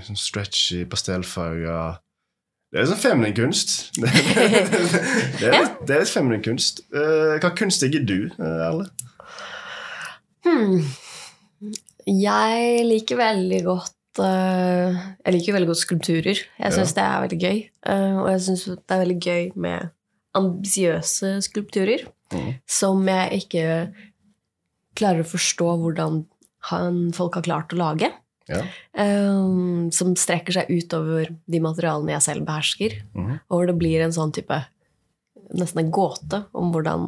sånn 0.04 0.18
stretchy 0.18 0.82
pastellfarger. 0.90 2.00
Det 2.68 2.82
er 2.82 2.88
sånn 2.90 3.00
feminin 3.00 3.32
kunst. 3.38 3.76
Det, 3.96 4.10
er 5.48 5.54
litt, 5.54 5.78
det 5.88 5.94
er 5.94 6.02
litt 6.02 6.10
feminin 6.12 6.42
kunst. 6.44 6.82
Eh, 6.92 7.38
hva 7.40 7.52
kunst 7.56 7.80
digger 7.86 8.02
du, 8.04 8.18
Erle? 8.44 8.90
Hmm. 10.44 10.82
Jeg 12.08 12.84
liker 12.88 13.18
veldig 13.20 13.62
godt 13.66 13.94
eh, 14.24 14.98
Jeg 15.24 15.34
liker 15.34 15.56
veldig 15.56 15.70
godt 15.70 15.82
skulpturer. 15.82 16.42
Jeg 16.58 16.74
syns 16.74 16.94
det 16.96 17.04
er 17.04 17.24
veldig 17.24 17.40
gøy. 17.42 17.58
Uh, 17.86 18.16
og 18.22 18.28
jeg 18.32 18.44
syns 18.46 18.64
det 18.70 18.94
er 18.94 19.02
veldig 19.04 19.18
gøy 19.22 19.50
med 19.66 19.90
ambisiøse 20.38 21.38
skulpturer 21.46 22.04
mm. 22.34 22.48
som 22.68 23.00
jeg 23.08 23.42
ikke 23.42 23.66
klarer 24.98 25.24
å 25.24 25.30
forstå 25.30 25.68
hvordan 25.82 26.22
han, 26.68 27.04
folk 27.16 27.38
har 27.38 27.46
klart 27.46 27.74
å 27.74 27.78
lage. 27.80 28.10
Ja. 28.48 28.62
Um, 28.96 29.90
som 29.92 30.14
strekker 30.16 30.56
seg 30.56 30.70
utover 30.72 31.28
de 31.28 31.60
materialene 31.62 32.14
jeg 32.16 32.26
selv 32.30 32.48
behersker. 32.48 32.98
Mm. 33.12 33.32
Og 33.36 33.54
hvor 33.54 33.70
det 33.70 33.78
blir 33.80 34.04
en 34.04 34.16
sånn 34.16 34.34
type 34.36 34.64
Nesten 35.48 35.78
en 35.80 35.92
gåte 35.94 36.42
om 36.60 36.74
hvordan, 36.74 37.04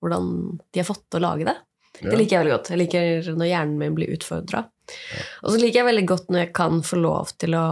hvordan 0.00 0.28
de 0.72 0.80
har 0.80 0.86
fått 0.88 1.02
til 1.12 1.18
å 1.18 1.26
lage 1.26 1.44
det. 1.44 1.52
Ja. 1.98 2.06
Det 2.06 2.14
liker 2.16 2.32
jeg 2.32 2.40
veldig 2.40 2.52
godt. 2.54 2.70
Jeg 2.72 2.80
liker 2.80 3.26
når 3.36 3.50
hjernen 3.50 3.74
min 3.82 3.96
blir 3.98 4.14
utfordra. 4.14 4.62
Og 5.42 5.50
så 5.52 5.58
liker 5.60 5.80
jeg 5.80 5.88
veldig 5.90 6.06
godt 6.06 6.28
når 6.30 6.38
jeg 6.46 6.52
kan 6.54 6.82
få 6.82 7.00
lov 7.02 7.32
til 7.38 7.54
å 7.58 7.66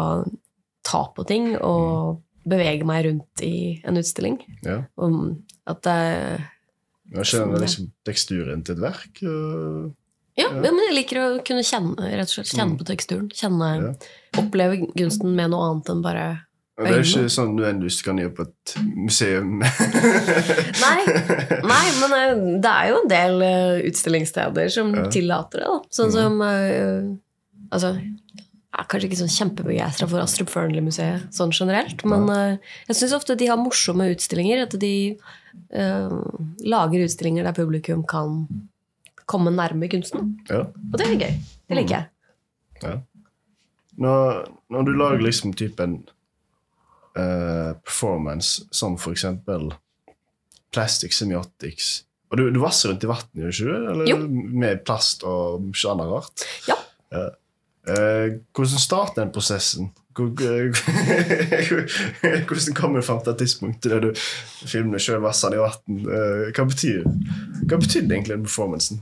ta 0.84 1.04
på 1.16 1.26
ting 1.28 1.56
og 1.60 2.20
bevege 2.48 2.84
meg 2.88 3.04
rundt 3.06 3.42
i 3.44 3.80
en 3.84 3.96
utstilling. 4.00 4.38
Ja. 4.64 4.82
Om 4.96 5.44
at 5.66 5.82
det 5.82 5.98
Jeg 7.12 7.26
kjenner 7.32 7.60
liksom 7.60 7.90
teksturen 8.06 8.64
til 8.64 8.76
et 8.76 8.80
verk. 8.82 9.22
øh, 9.22 9.90
Ja, 10.38 10.46
Ja. 10.48 10.60
men 10.62 10.78
jeg 10.78 10.94
liker 10.94 11.16
å 11.20 11.44
kunne 11.44 11.60
kjenne, 11.66 11.96
slett, 12.26 12.46
kjenne 12.54 12.72
Mm. 12.72 12.78
på 12.78 12.86
teksturen. 12.86 13.28
Kjenne, 13.34 13.70
Ja. 13.82 14.40
Oppleve 14.40 14.78
gunsten 14.96 15.34
med 15.34 15.50
noe 15.50 15.70
annet 15.70 15.88
enn 15.90 16.02
bare 16.02 16.40
og 16.80 16.86
det 16.86 16.92
er 16.96 17.02
ikke 17.04 17.30
sånn 17.32 17.50
nødvendigvis 17.58 17.98
du 17.98 18.04
kan 18.06 18.20
gjøre 18.22 18.32
på 18.38 18.44
et 18.46 18.72
museum. 18.96 19.58
Nei, 20.84 21.00
Nei, 21.66 21.82
men 22.00 22.14
eh, 22.16 22.44
det 22.64 22.70
er 22.70 22.86
jo 22.88 23.00
en 23.02 23.10
del 23.10 23.42
eh, 23.44 23.80
utstillingssteder 23.90 24.70
som 24.72 24.94
Ja. 24.96 25.02
tillater 25.12 25.60
det. 25.60 25.66
Da. 25.68 25.90
Sånn 25.98 26.14
som 26.14 26.38
mm. 26.40 26.46
uh, 26.46 27.10
Altså, 27.70 27.92
jeg 28.00 28.80
er 28.80 28.86
kanskje 28.90 29.10
ikke 29.10 29.18
sånn 29.20 29.34
kjempebegeistra 29.34 30.08
for 30.10 30.22
Astrup 30.22 30.48
Fearnley-museet 30.50 31.28
sånn 31.36 31.52
generelt, 31.54 32.00
men 32.08 32.24
uh, 32.32 32.72
jeg 32.88 32.98
syns 32.98 33.14
ofte 33.14 33.36
de 33.38 33.50
har 33.50 33.60
morsomme 33.60 34.08
utstillinger. 34.14 34.64
At 34.64 34.74
de 34.80 34.94
uh, 35.76 36.16
lager 36.64 37.04
utstillinger 37.04 37.46
der 37.46 37.54
publikum 37.54 38.06
kan 38.08 38.46
komme 39.30 39.52
nærme 39.54 39.90
kunsten. 39.92 40.32
ja. 40.48 40.64
Og 40.64 40.96
det 40.96 41.06
er 41.06 41.20
gøy. 41.20 41.36
Det 41.70 41.78
liker 41.78 42.00
jeg. 42.00 42.96
Når, 44.00 44.42
når 44.72 44.88
du 44.88 44.92
lager 44.96 45.22
liksom 45.28 45.52
typen 45.54 46.00
eh, 47.16 47.72
performance, 47.84 48.62
som 48.70 48.98
for 48.98 49.12
eksempel 49.16 49.70
plastic 50.74 51.16
semiotics 51.16 52.04
Og 52.30 52.38
du, 52.38 52.44
du 52.54 52.60
vasser 52.62 52.92
rundt 52.92 53.02
i 53.02 53.08
vann, 53.10 53.26
gjør 53.34 53.50
ikke? 53.50 53.78
Eller 53.92 54.10
Jo. 54.10 54.18
med 54.62 54.84
plast 54.86 55.24
og 55.26 55.64
mye 55.64 55.90
annet 55.90 56.12
rart? 56.12 56.44
Ja. 56.68 56.76
Eh, 57.90 58.38
hvordan 58.54 58.78
starter 58.78 59.24
den 59.24 59.32
prosessen? 59.34 59.90
Hvordan 60.20 60.74
kommer 62.76 62.98
du 62.98 63.04
fram 63.06 63.20
til 63.22 63.32
et 63.32 63.38
tidspunkt 63.38 63.84
der 63.86 64.00
du 64.02 64.10
filmer 64.66 64.98
sjøl 65.00 65.22
vassende 65.22 65.56
i 65.56 65.60
vann? 65.62 66.00
hva 66.50 66.64
betyr 66.66 67.06
Hva 67.70 67.78
betydde 67.78 68.14
egentlig 68.14 68.34
den 68.36 68.44
performancen? 68.44 69.00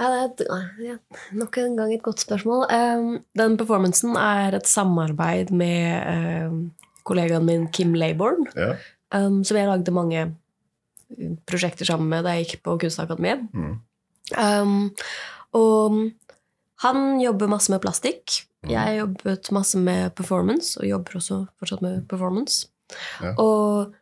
Ja, 0.00 0.28
det 0.38 0.46
er 0.48 0.64
ja, 0.80 0.96
nok 1.36 1.58
en 1.60 1.76
gang 1.76 1.92
et 1.92 2.02
godt 2.02 2.22
spørsmål. 2.22 2.64
Um, 2.72 3.18
den 3.36 3.58
performancen 3.60 4.16
er 4.16 4.56
et 4.56 4.68
samarbeid 4.70 5.50
med 5.52 6.48
um, 6.48 6.70
kollegaen 7.06 7.46
min 7.46 7.68
Kim 7.74 7.94
Layborn, 7.94 8.46
Ja. 8.56 8.74
um, 9.14 9.42
som 9.44 9.56
jeg 9.56 9.68
lagde 9.68 9.92
mange 9.94 10.34
prosjekter 11.46 11.84
sammen 11.88 12.08
med 12.08 12.24
da 12.24 12.36
jeg 12.36 12.46
gikk 12.46 12.62
på 12.66 12.76
Kunstakademiet. 12.78 13.46
Mm. 13.54 13.80
Um, 14.38 14.90
og 15.58 16.12
han 16.84 17.20
jobber 17.20 17.50
masse 17.50 17.72
med 17.72 17.82
plastikk. 17.82 18.44
Jeg 18.68 18.98
jobbet 18.98 19.48
masse 19.56 19.78
med 19.80 20.14
performance, 20.14 20.76
og 20.78 20.86
jobber 20.86 21.16
også 21.18 21.40
fortsatt 21.58 21.82
med 21.82 22.04
performance. 22.08 22.68
Ja. 23.22 23.32
Og 23.40 23.94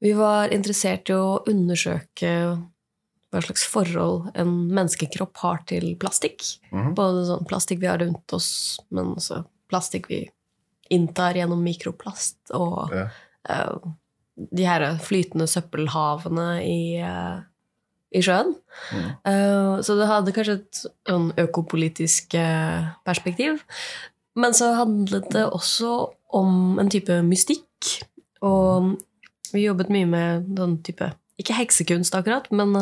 vi 0.00 0.12
var 0.16 0.52
interessert 0.54 1.10
i 1.10 1.16
å 1.16 1.42
undersøke 1.50 2.32
hva 3.28 3.42
slags 3.44 3.66
forhold 3.68 4.30
en 4.40 4.52
menneskekropp 4.72 5.36
har 5.42 5.60
til 5.68 5.90
plastikk. 6.00 6.40
Mm. 6.72 6.94
Både 6.96 7.26
sånn 7.28 7.44
plastikk 7.50 7.82
vi 7.82 7.90
har 7.90 8.00
rundt 8.00 8.32
oss, 8.32 8.78
men 8.90 9.12
også 9.18 9.42
plastikk 9.68 10.08
vi 10.08 10.22
inntar 10.94 11.36
gjennom 11.38 11.62
mikroplast, 11.64 12.38
og 12.56 12.92
Ja. 12.94 13.08
uh, 13.50 13.92
de 14.38 14.64
her 14.64 14.84
flytende 15.02 15.48
søppelhavene 15.50 16.62
i, 16.62 17.00
uh, 17.02 17.40
i 18.14 18.22
sjøen. 18.22 18.54
Mm. 18.92 19.08
Uh, 19.26 19.80
så 19.82 19.96
det 19.98 20.06
hadde 20.06 20.34
kanskje 20.36 20.60
et 20.60 20.82
sånn 21.08 21.32
økopolitisk 21.36 22.36
perspektiv. 23.04 23.58
Men 24.38 24.54
så 24.54 24.70
handlet 24.78 25.26
det 25.34 25.48
også 25.50 26.12
om 26.38 26.78
en 26.78 26.90
type 26.92 27.22
mystikk. 27.26 28.04
Og 28.46 28.94
vi 29.52 29.64
jobbet 29.64 29.90
mye 29.90 30.06
med 30.06 30.52
den 30.54 30.78
type 30.86 31.12
Ikke 31.38 31.54
heksekunst, 31.54 32.14
akkurat, 32.18 32.48
men, 32.50 32.72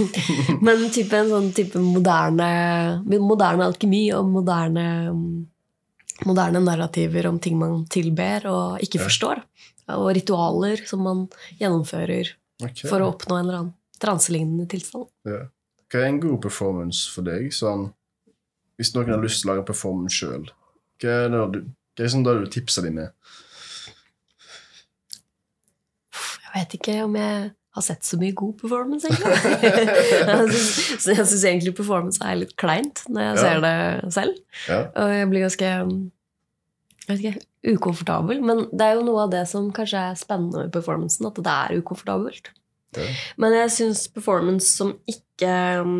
men 0.64 0.82
type, 0.92 1.16
en 1.16 1.30
sånn 1.32 1.52
type 1.56 1.80
moderne 1.80 2.48
Moderne 3.08 3.64
alkemi 3.64 4.02
og 4.12 4.28
moderne 4.28 4.84
moderne 6.26 6.62
narrativer 6.64 7.28
om 7.30 7.38
ting 7.42 7.58
man 7.60 7.84
tilber 7.90 8.46
og 8.50 8.82
ikke 8.84 9.02
forstår. 9.04 9.42
Og 9.94 10.10
ritualer 10.16 10.82
som 10.88 11.04
man 11.06 11.26
gjennomfører 11.60 12.32
okay. 12.62 12.88
for 12.88 13.00
å 13.00 13.12
oppnå 13.12 13.38
en 13.38 13.44
eller 13.46 13.60
annen 13.60 13.74
transelignende 14.02 14.68
tilstand. 14.70 15.08
Ja. 15.28 15.46
Hva 15.88 16.02
er 16.02 16.10
en 16.12 16.20
god 16.20 16.40
performance 16.44 17.08
for 17.08 17.24
deg? 17.26 17.48
Sånn, 17.56 17.88
hvis 18.78 18.92
noen 18.94 19.14
har 19.14 19.22
lyst 19.22 19.42
til 19.42 19.48
å 19.48 19.54
lage 19.54 19.64
en 19.64 19.70
performance 19.70 20.18
sjøl, 20.18 20.50
hva 21.00 21.14
er 21.14 21.32
det 21.32 21.44
du, 21.54 21.60
hva 21.96 22.04
er 22.04 22.12
sånn 22.12 22.26
du 22.26 22.48
tipser 22.52 22.90
med? 22.90 23.14
Jeg 26.48 26.52
vet 26.54 26.76
ikke 26.78 26.98
om 27.04 27.16
jeg 27.18 27.48
har 27.78 27.86
sett 27.86 28.04
så 28.06 28.18
mye 28.20 28.34
god 28.36 28.54
performance, 28.60 29.08
egentlig. 29.08 30.58
så 31.02 31.14
jeg 31.14 31.24
syns 31.30 31.44
egentlig 31.48 31.74
performance 31.78 32.20
er 32.24 32.38
litt 32.42 32.54
kleint 32.60 33.04
når 33.08 33.24
jeg 33.28 33.34
Ja. 33.34 33.42
ser 33.42 33.64
det 33.64 34.12
selv. 34.18 34.38
Ja. 34.68 34.80
Og 34.98 35.14
jeg 35.16 35.30
blir 35.32 35.46
ganske 35.46 35.72
jeg 37.08 37.16
vet 37.16 37.24
ikke, 37.24 37.44
ukomfortabel. 37.78 38.40
Men 38.44 38.66
det 38.68 38.84
er 38.84 38.98
jo 38.98 39.04
noe 39.06 39.22
av 39.24 39.30
det 39.32 39.46
som 39.48 39.70
kanskje 39.72 40.00
er 40.10 40.18
spennende 40.20 40.66
med 40.66 40.72
performancen, 40.74 41.24
at 41.30 41.38
det 41.40 41.54
er 41.54 41.78
ukomfortabelt. 41.80 42.50
Ja. 42.98 43.06
Men 43.40 43.54
jeg 43.56 43.70
syns 43.72 44.06
performance 44.12 44.68
som 44.76 44.92
ikke 45.08 45.54
um, 45.84 45.94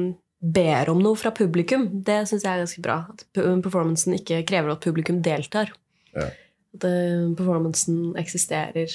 ber 0.44 0.90
om 0.92 1.00
noe 1.02 1.16
fra 1.18 1.32
publikum, 1.34 1.88
det 2.04 2.20
syns 2.28 2.44
jeg 2.44 2.52
er 2.52 2.60
ganske 2.64 2.84
bra. 2.84 2.98
At 3.12 3.24
pu- 3.34 3.46
performancen 3.64 4.18
ikke 4.20 4.42
krever 4.48 4.74
at 4.76 4.84
publikum 4.84 5.22
deltar. 5.24 5.72
Ja. 6.12 6.28
At 6.76 6.84
uh, 6.84 7.32
performancen 7.40 8.12
eksisterer 8.20 8.92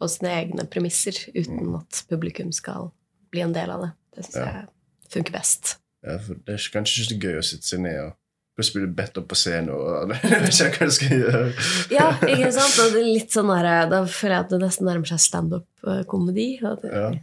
på 0.00 0.08
sine 0.08 0.30
egne 0.38 0.64
premisser 0.72 1.16
uten 1.36 1.74
at 1.78 2.04
publikum 2.10 2.50
skal 2.56 2.88
bli 3.32 3.42
en 3.44 3.52
del 3.54 3.70
av 3.70 3.84
det. 3.84 3.90
Det 4.16 4.24
syns 4.26 4.40
Ja. 4.40 4.46
jeg 4.54 5.12
funker 5.12 5.32
best. 5.36 5.76
Ja, 6.02 6.16
for 6.18 6.34
det 6.46 6.54
er 6.56 6.70
kanskje 6.72 7.02
ikke 7.04 7.10
så 7.12 7.20
gøy 7.20 7.38
å 7.38 7.44
sitte 7.44 7.68
seg 7.68 7.80
ned 7.84 7.98
og 8.06 8.12
plutselig 8.56 8.80
blir 8.80 8.86
du 8.90 8.94
bedt 8.98 9.18
opp 9.20 9.28
på 9.30 9.36
scenen 9.38 9.70
og 9.74 10.10
jeg 10.24 10.40
vet 10.42 10.60
ikke 10.64 10.80
hva 10.80 10.88
du 10.88 10.94
skal 10.96 11.12
gjøre. 11.20 11.42
Ja, 11.92 12.06
ikke 12.26 12.52
sant? 12.56 12.78
Og 12.84 12.94
det 12.96 13.02
er 13.02 13.10
litt 13.12 13.36
sånn 13.36 13.52
der, 13.52 13.68
da 13.92 14.00
føler 14.08 14.34
jeg 14.38 14.44
at 14.46 14.54
det 14.54 14.60
nesten 14.64 14.88
nærmer 14.88 15.08
seg 15.12 15.20
standup-komedi. 15.26 16.48
Ja. 16.62 16.74
Jeg 16.80 17.20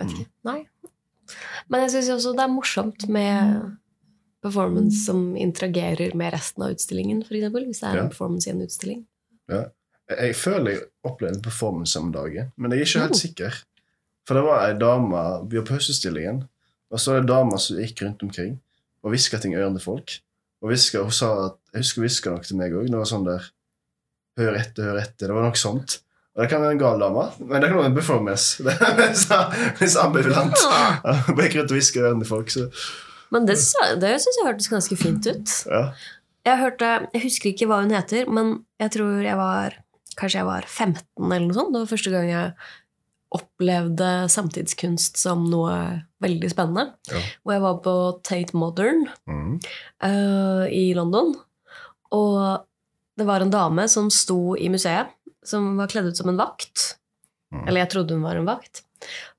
vet 0.00 0.14
ikke. 0.16 0.26
Nei. 0.48 0.58
Men 1.70 1.84
jeg 1.84 1.92
syns 1.94 2.10
også 2.16 2.32
det 2.36 2.42
er 2.46 2.50
morsomt 2.52 3.06
med 3.12 3.76
performance 4.42 5.04
som 5.04 5.34
interagerer 5.36 6.14
med 6.16 6.32
resten 6.32 6.64
av 6.64 6.72
utstillingen, 6.74 7.20
f.eks. 7.26 7.50
Hvis 7.52 7.80
det 7.82 7.88
er 7.90 7.96
Ja. 8.00 8.02
en 8.06 8.08
performance 8.08 8.48
i 8.48 8.52
en 8.54 8.62
utstilling. 8.64 9.02
Jeg, 9.50 9.66
jeg 10.10 10.36
føler 10.38 10.72
jeg 10.74 10.86
opplevde 11.06 11.38
en 11.38 11.44
performance 11.44 11.98
om 11.98 12.10
dagen, 12.14 12.50
men 12.56 12.72
jeg 12.72 12.82
er 12.82 12.88
ikke 12.88 13.04
helt 13.06 13.20
sikker. 13.20 13.60
For 14.28 14.38
det 14.38 14.42
var 14.46 14.66
ei 14.68 14.74
dame 14.78 15.20
Vi 15.50 15.58
var 15.58 15.64
på 15.66 15.78
høstutstillingen, 15.78 16.42
og 16.90 17.00
så 17.00 17.12
var 17.14 17.20
det 17.22 17.28
ei 17.28 17.32
dame 17.34 17.60
som 17.62 17.80
gikk 17.80 18.02
rundt 18.04 18.22
omkring 18.26 18.58
og 19.00 19.14
hviska 19.14 19.38
ting 19.40 19.54
i 19.54 19.60
ørene 19.60 19.78
til 19.78 19.86
folk. 19.86 20.18
Og 20.60 20.68
hviska, 20.68 21.00
hun 21.06 21.14
sa 21.14 21.30
at, 21.46 21.56
Jeg 21.72 21.84
husker 21.84 22.00
hun 22.00 22.06
hviska 22.08 22.30
noe 22.34 22.44
til 22.44 22.58
meg 22.60 22.74
òg. 22.76 22.90
Det 22.90 22.98
var 22.98 23.08
sånn 23.08 23.26
der 23.28 23.48
Hør 24.40 24.56
etter, 24.56 24.86
hør 24.86 24.98
etter. 25.00 25.26
Det 25.28 25.34
var 25.36 25.44
noe 25.44 25.58
sånt. 25.58 25.98
Og 26.36 26.44
det 26.44 26.50
kan 26.52 26.62
være 26.62 26.76
en 26.76 26.80
gal 26.80 27.00
dame, 27.02 27.24
men 27.40 27.60
det 27.60 27.68
kan 27.68 27.80
være 27.80 27.90
en 27.90 27.96
performance. 27.96 28.62
Det 28.64 28.74
er 29.04 29.16
så, 29.18 29.40
så 29.82 30.04
ambivalent. 30.06 30.56
Hun 31.26 31.40
gikk 31.42 31.56
rundt 31.58 31.72
og 31.74 31.76
hviska 31.76 32.00
i 32.00 32.04
ørene 32.06 32.22
til 32.22 32.30
folk, 32.30 32.52
så 32.54 32.68
Men 33.34 33.46
det, 33.48 33.56
det 34.02 34.12
syns 34.22 34.38
jeg 34.38 34.46
hørtes 34.46 34.70
ganske 34.70 34.96
fint 35.00 35.26
ut. 35.26 35.56
ja. 35.66 35.84
Jeg 36.46 36.56
hørte, 36.56 36.86
jeg 37.12 37.22
husker 37.26 37.50
ikke 37.50 37.66
hva 37.68 37.82
hun 37.82 37.92
heter, 37.92 38.30
men 38.32 38.54
jeg 38.80 38.94
tror 38.94 39.18
jeg 39.20 39.36
var 39.36 39.74
Kanskje 40.20 40.42
jeg 40.42 40.48
var 40.50 40.66
15 40.68 41.00
eller 41.32 41.46
noe 41.48 41.56
sånt. 41.56 41.72
Det 41.74 41.80
var 41.82 41.90
første 41.94 42.12
gang 42.12 42.28
jeg 42.28 42.52
opplevde 43.30 44.08
samtidskunst 44.32 45.20
som 45.20 45.44
noe 45.52 45.74
veldig 46.22 46.50
spennende. 46.50 46.88
Ja. 47.12 47.20
Og 47.46 47.52
jeg 47.54 47.62
var 47.62 47.76
på 47.84 47.94
Tate 48.26 48.56
Modern 48.58 49.04
Mm. 49.30 49.60
uh, 50.02 50.66
i 50.68 50.92
London. 50.98 51.34
Og 52.12 52.66
det 53.16 53.26
var 53.28 53.40
en 53.44 53.52
dame 53.52 53.86
som 53.88 54.10
sto 54.10 54.56
i 54.58 54.68
museet, 54.72 55.12
som 55.46 55.76
var 55.78 55.86
kledd 55.92 56.10
ut 56.10 56.16
som 56.18 56.28
en 56.32 56.40
vakt. 56.40 56.96
Mm. 57.54 57.66
Eller 57.68 57.80
jeg 57.84 57.90
trodde 57.94 58.14
hun 58.18 58.26
var 58.26 58.36
en 58.40 58.48
vakt. 58.50 58.82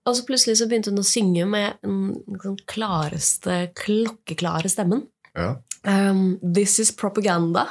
Og 0.08 0.16
så 0.18 0.24
plutselig 0.26 0.56
så 0.58 0.66
begynte 0.72 0.90
hun 0.90 1.04
å 1.04 1.06
synge 1.06 1.46
med 1.46 1.76
den 1.84 2.16
liksom 2.32 2.56
klareste, 2.72 3.68
klokkeklare 3.78 4.70
stemmen. 4.72 5.08
ja. 5.36 5.58
Um, 5.84 6.38
This 6.42 6.78
is 6.80 6.92
propaganda. 6.92 7.68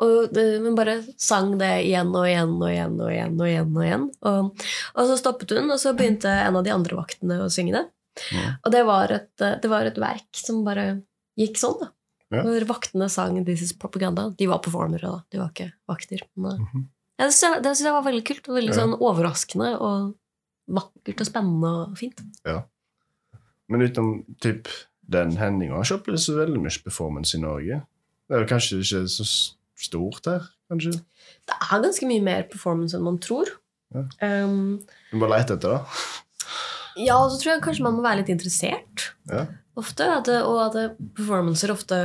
Og 0.00 0.36
hun 0.36 0.74
bare 0.78 0.98
sang 1.20 1.56
det 1.60 1.70
igjen 1.86 2.10
og 2.16 2.26
igjen 2.28 2.54
og 2.60 2.68
igjen 2.70 2.96
og 3.00 3.10
igjen. 3.12 3.34
Og 3.40 3.46
igjen 3.50 3.76
og 3.76 3.84
igjen. 3.84 4.06
Og, 4.22 4.66
og 4.94 5.10
så 5.10 5.16
stoppet 5.20 5.50
hun, 5.56 5.70
og 5.70 5.78
så 5.82 5.92
begynte 5.96 6.30
en 6.32 6.56
av 6.56 6.64
de 6.66 6.72
andre 6.74 6.96
vaktene 6.98 7.40
å 7.44 7.50
synge 7.52 7.76
det. 7.76 7.84
Ja. 8.34 8.54
Og 8.64 8.72
det 8.74 8.84
var, 8.88 9.12
et, 9.14 9.30
det 9.38 9.70
var 9.70 9.86
et 9.86 9.98
verk 10.00 10.28
som 10.36 10.64
bare 10.66 11.02
gikk 11.38 11.60
sånn, 11.60 11.78
da. 11.80 11.90
Ja. 12.30 12.44
Hvor 12.46 12.64
vaktene 12.68 13.08
sang 13.10 13.40
'This 13.44 13.62
is 13.62 13.72
propaganda'. 13.74 14.36
De 14.38 14.46
var 14.46 14.60
performere, 14.62 15.02
da. 15.02 15.22
De 15.30 15.38
var 15.38 15.50
ikke 15.50 15.72
vakter. 15.88 16.20
Men, 16.36 16.60
Mhm. 16.62 16.84
ja, 17.18 17.26
det 17.26 17.34
jeg- 17.34 17.62
syns 17.62 17.82
jeg 17.82 17.92
var 17.92 18.02
veldig 18.06 18.24
kult. 18.24 18.48
Og 18.48 18.54
veldig 18.56 18.74
sånn 18.74 18.94
overraskende 19.00 19.80
og 19.80 20.14
vakkert 20.70 21.20
og 21.20 21.26
spennende 21.26 21.72
og 21.90 21.96
fint. 21.98 22.20
Ja. 22.46 22.62
Men 23.68 23.80
utenom 23.82 24.24
typ, 24.40 24.68
den 25.08 25.36
hendinga 25.36 25.74
har 25.74 25.82
ikke 25.82 25.98
opplevd 26.02 26.22
så 26.22 26.36
veldig 26.38 26.60
mye 26.62 26.82
performance 26.84 27.34
i 27.34 27.40
Norge. 27.40 27.82
Det 28.30 28.38
er 28.38 28.46
kanskje 28.46 28.78
ikke 28.84 29.02
så 29.10 29.26
stort 29.80 30.28
her, 30.30 30.44
kanskje? 30.70 30.92
Det 31.50 31.56
er 31.56 31.82
ganske 31.82 32.06
mye 32.06 32.22
mer 32.22 32.44
performance 32.50 32.94
enn 32.96 33.02
man 33.06 33.18
tror. 33.22 33.50
Ja. 33.90 34.04
Um, 34.22 34.78
Du 35.10 35.16
må 35.18 35.26
lete 35.32 35.56
etter 35.58 35.74
det. 35.74 35.80
Ja, 37.00 37.16
og 37.24 37.32
så 37.32 37.40
tror 37.40 37.52
jeg 37.56 37.64
kanskje 37.64 37.86
man 37.86 37.96
må 37.98 38.04
være 38.06 38.20
litt 38.22 38.30
interessert 38.32 39.08
Ja. 39.30 39.46
ofte. 39.78 40.06
At 40.20 40.28
det, 40.30 40.40
og 40.46 40.60
at 40.68 40.76
det, 40.78 40.86
performancer 41.18 41.72
ofte 41.74 41.98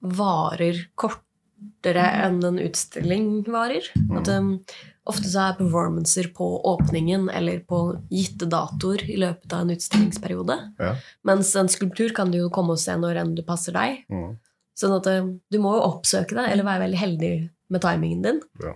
varer 0.00 0.86
kortere 0.96 2.06
enn 2.24 2.40
en 2.44 2.58
utstilling 2.62 3.42
varer. 3.52 3.86
At 4.16 4.32
um, 4.32 4.56
Ofte 5.02 5.26
så 5.26 5.48
er 5.48 5.56
performancer 5.58 6.28
på 6.30 6.46
åpningen 6.70 7.24
eller 7.34 7.58
på 7.66 7.78
gitte 8.14 8.46
datoer 8.46 9.02
i 9.10 9.16
løpet 9.18 9.50
av 9.50 9.64
en 9.64 9.72
utstillingsperiode. 9.74 10.56
Ja. 10.78 10.92
Mens 11.26 11.50
en 11.58 11.70
skulptur 11.72 12.14
kan 12.14 12.30
du 12.30 12.38
jo 12.38 12.50
komme 12.54 12.76
og 12.76 12.78
se 12.78 12.94
når 12.94 13.18
enn 13.24 13.32
du 13.34 13.42
passer 13.42 13.74
deg. 13.74 14.04
Mm. 14.12 14.36
Sånn 14.78 14.94
at 14.96 15.06
eh, 15.10 15.26
du 15.52 15.58
må 15.60 15.74
jo 15.76 15.84
oppsøke 15.90 16.34
det, 16.38 16.46
eller 16.52 16.64
være 16.64 16.84
veldig 16.86 16.98
heldig 17.00 17.32
med 17.72 17.80
timingen 17.84 18.22
din. 18.24 18.40
Ja. 18.62 18.74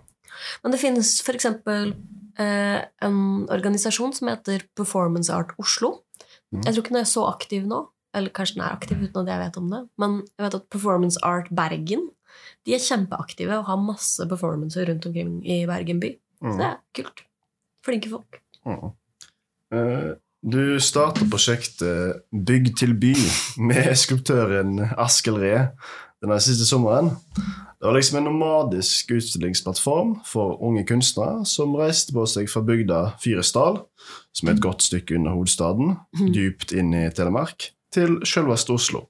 Men 0.63 0.73
det 0.75 0.81
finnes 0.83 1.15
f.eks. 1.25 1.47
Eh, 2.39 2.81
en 3.07 3.21
organisasjon 3.49 4.13
som 4.13 4.29
heter 4.29 4.67
Performance 4.77 5.33
Art 5.33 5.55
Oslo. 5.63 6.03
Mm. 6.53 6.63
Jeg 6.67 6.75
tror 6.75 6.83
ikke 6.85 6.93
den 6.95 7.01
er 7.01 7.09
så 7.09 7.25
aktiv 7.31 7.65
nå, 7.69 7.79
eller 8.17 8.33
kanskje 8.37 8.59
den 8.59 8.67
er 8.67 8.75
aktiv 8.77 9.01
uten 9.01 9.23
at 9.25 9.31
jeg 9.33 9.41
vet 9.47 9.57
om 9.63 9.71
det. 9.73 9.81
Men 10.03 10.19
jeg 10.37 10.45
vet 10.45 10.59
at 10.61 10.69
Performance 10.73 11.23
Art 11.25 11.49
Bergen 11.57 12.11
de 12.67 12.75
er 12.77 12.83
kjempeaktive 12.83 13.57
og 13.57 13.65
har 13.71 13.81
masse 13.81 14.25
performancer 14.29 14.89
rundt 14.91 15.07
omkring 15.09 15.39
i 15.47 15.63
Bergen 15.69 16.01
by. 16.03 16.13
Så 16.43 16.53
Mm. 16.53 16.59
det 16.59 16.67
er 16.67 16.79
kult. 16.99 17.23
Flinke 17.87 18.11
folk. 18.13 18.41
Mm. 18.67 18.93
Eh, 19.73 20.15
Du 20.47 20.79
startet 20.79 21.27
prosjektet 21.27 22.21
Bygg 22.31 22.69
til 22.79 22.93
by 22.95 23.17
med 23.67 23.89
skulptøren 23.99 24.77
Askild 24.95 25.41
Ree 25.43 25.65
denne 26.23 26.37
siste 26.39 26.63
sommeren. 26.69 27.09
Det 27.35 27.89
var 27.89 27.97
liksom 27.97 28.21
en 28.21 28.29
nomadisk 28.29 29.11
utstillingsplattform 29.17 30.13
for 30.29 30.55
unge 30.63 30.85
kunstnere 30.87 31.43
som 31.51 31.75
reiste 31.75 32.15
på 32.15 32.29
seg 32.31 32.47
fra 32.53 32.63
bygda 32.63 33.01
Fyresdal, 33.25 33.81
som 34.31 34.47
er 34.47 34.55
et 34.55 34.63
godt 34.63 34.87
stykke 34.87 35.19
under 35.19 35.35
hovedstaden, 35.35 35.97
dypt 36.31 36.77
inn 36.79 36.95
i 36.95 37.09
Telemark, 37.11 37.73
til 37.91 38.21
selveste 38.23 38.79
Oslo. 38.79 39.03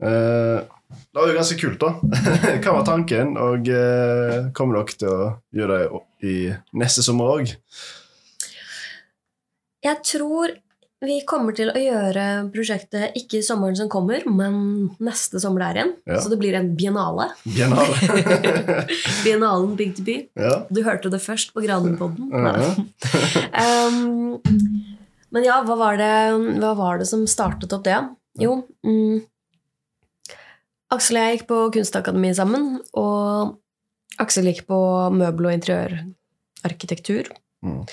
Eh, 0.00 0.64
det 0.64 1.20
var 1.20 1.28
jo 1.28 1.36
ganske 1.36 1.60
kult, 1.60 1.84
da. 1.84 1.92
Hva 2.64 2.78
var 2.78 2.88
tanken, 2.88 3.36
og 3.36 3.68
eh, 3.68 4.48
kommer 4.56 4.80
dere 4.80 4.98
til 5.04 5.12
å 5.12 5.30
gjøre 5.60 5.80
det 5.84 6.32
i 6.32 6.36
neste 6.80 7.04
sommer 7.04 7.36
òg? 7.36 7.56
Jeg 9.86 10.00
tror 10.06 10.54
vi 11.04 11.18
kommer 11.28 11.52
til 11.54 11.68
å 11.68 11.76
gjøre 11.78 12.22
prosjektet 12.54 13.14
ikke 13.20 13.42
sommeren 13.44 13.76
som 13.78 13.88
kommer, 13.92 14.24
men 14.32 14.56
neste 15.04 15.38
sommer 15.42 15.60
der 15.66 15.76
igjen. 15.78 15.90
Ja. 16.08 16.20
Så 16.24 16.30
det 16.32 16.38
blir 16.40 16.56
en 16.56 16.70
biennale. 16.78 17.28
Biennale. 17.44 17.96
Biennalen 19.26 19.74
Big 19.78 19.92
til 19.98 20.06
by. 20.08 20.16
ja. 20.40 20.54
Du 20.72 20.80
hørte 20.86 21.12
det 21.12 21.20
først 21.22 21.52
på 21.54 21.62
Granenpodden. 21.66 22.32
Um, 23.52 24.40
men 25.36 25.44
ja, 25.44 25.60
hva 25.68 25.76
var, 25.78 26.00
det, 26.00 26.10
hva 26.64 26.72
var 26.80 27.02
det 27.02 27.08
som 27.12 27.26
startet 27.28 27.76
opp 27.76 27.84
det? 27.86 28.00
Jo, 28.40 28.62
mm, 28.86 29.20
Aksel 30.96 31.18
og 31.18 31.24
jeg 31.26 31.36
gikk 31.38 31.46
på 31.50 31.56
Kunstakademiet 31.76 32.38
sammen, 32.38 32.76
og 32.96 33.56
Aksel 34.22 34.48
gikk 34.48 34.64
på 34.70 34.78
møbel- 35.12 35.50
og 35.52 35.58
interiørarkitektur, 35.60 37.34
Mm. 37.64 37.86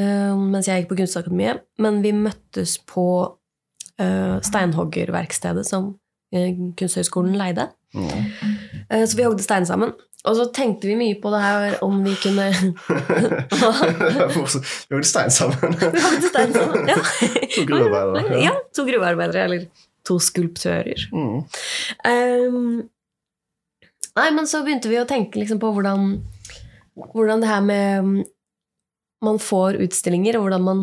Um, 0.00 0.46
mens 0.54 0.68
jeg 0.68 0.82
gikk 0.82 0.92
på 0.92 1.00
Kunstakademiet. 1.02 1.64
Men 1.82 2.00
vi 2.04 2.14
møttes 2.16 2.78
på 2.88 3.06
uh, 3.30 4.36
steinhoggerverkstedet 4.46 5.66
som 5.68 5.92
uh, 6.34 6.50
Kunsthøgskolen 6.80 7.36
leide. 7.38 7.70
Mm. 7.94 8.24
Så 9.06 9.16
vi 9.18 9.24
hogde 9.26 9.42
stein 9.42 9.66
sammen. 9.66 9.92
Og 10.28 10.36
så 10.36 10.44
tenkte 10.52 10.88
vi 10.88 10.96
mye 10.98 11.16
på 11.20 11.30
det 11.32 11.40
her 11.40 11.76
om 11.84 12.02
vi 12.04 12.12
kunne 12.20 12.50
Vi 13.56 14.94
hogde 14.94 15.08
stein 15.08 15.30
sammen. 15.32 15.76
Vi 15.94 16.02
hogde 16.04 16.28
stein 16.28 16.52
sammen, 16.52 16.88
ja. 16.90 16.96
To 17.54 17.64
gruvearbeidere. 17.68 18.34
Ja. 18.36 18.50
Ja, 18.50 18.56
to 18.76 18.84
gruvearbeidere, 18.84 19.44
eller 19.44 19.64
to 20.04 20.18
skulptører. 20.20 21.06
Mm. 21.12 21.38
Um, 22.10 22.82
nei, 24.18 24.28
men 24.36 24.50
så 24.50 24.60
begynte 24.66 24.92
vi 24.92 25.00
å 25.00 25.08
tenke 25.08 25.40
liksom 25.40 25.60
på 25.62 25.72
hvordan, 25.76 26.12
hvordan 27.14 27.40
det 27.40 27.50
her 27.50 27.64
med 27.64 28.20
Man 29.24 29.40
får 29.42 29.80
utstillinger, 29.84 30.38
og 30.38 30.46
hvordan 30.46 30.66
man 30.66 30.82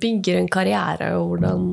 bygger 0.00 0.38
en 0.40 0.50
karriere, 0.50 1.12
og 1.18 1.32
hvordan, 1.32 1.66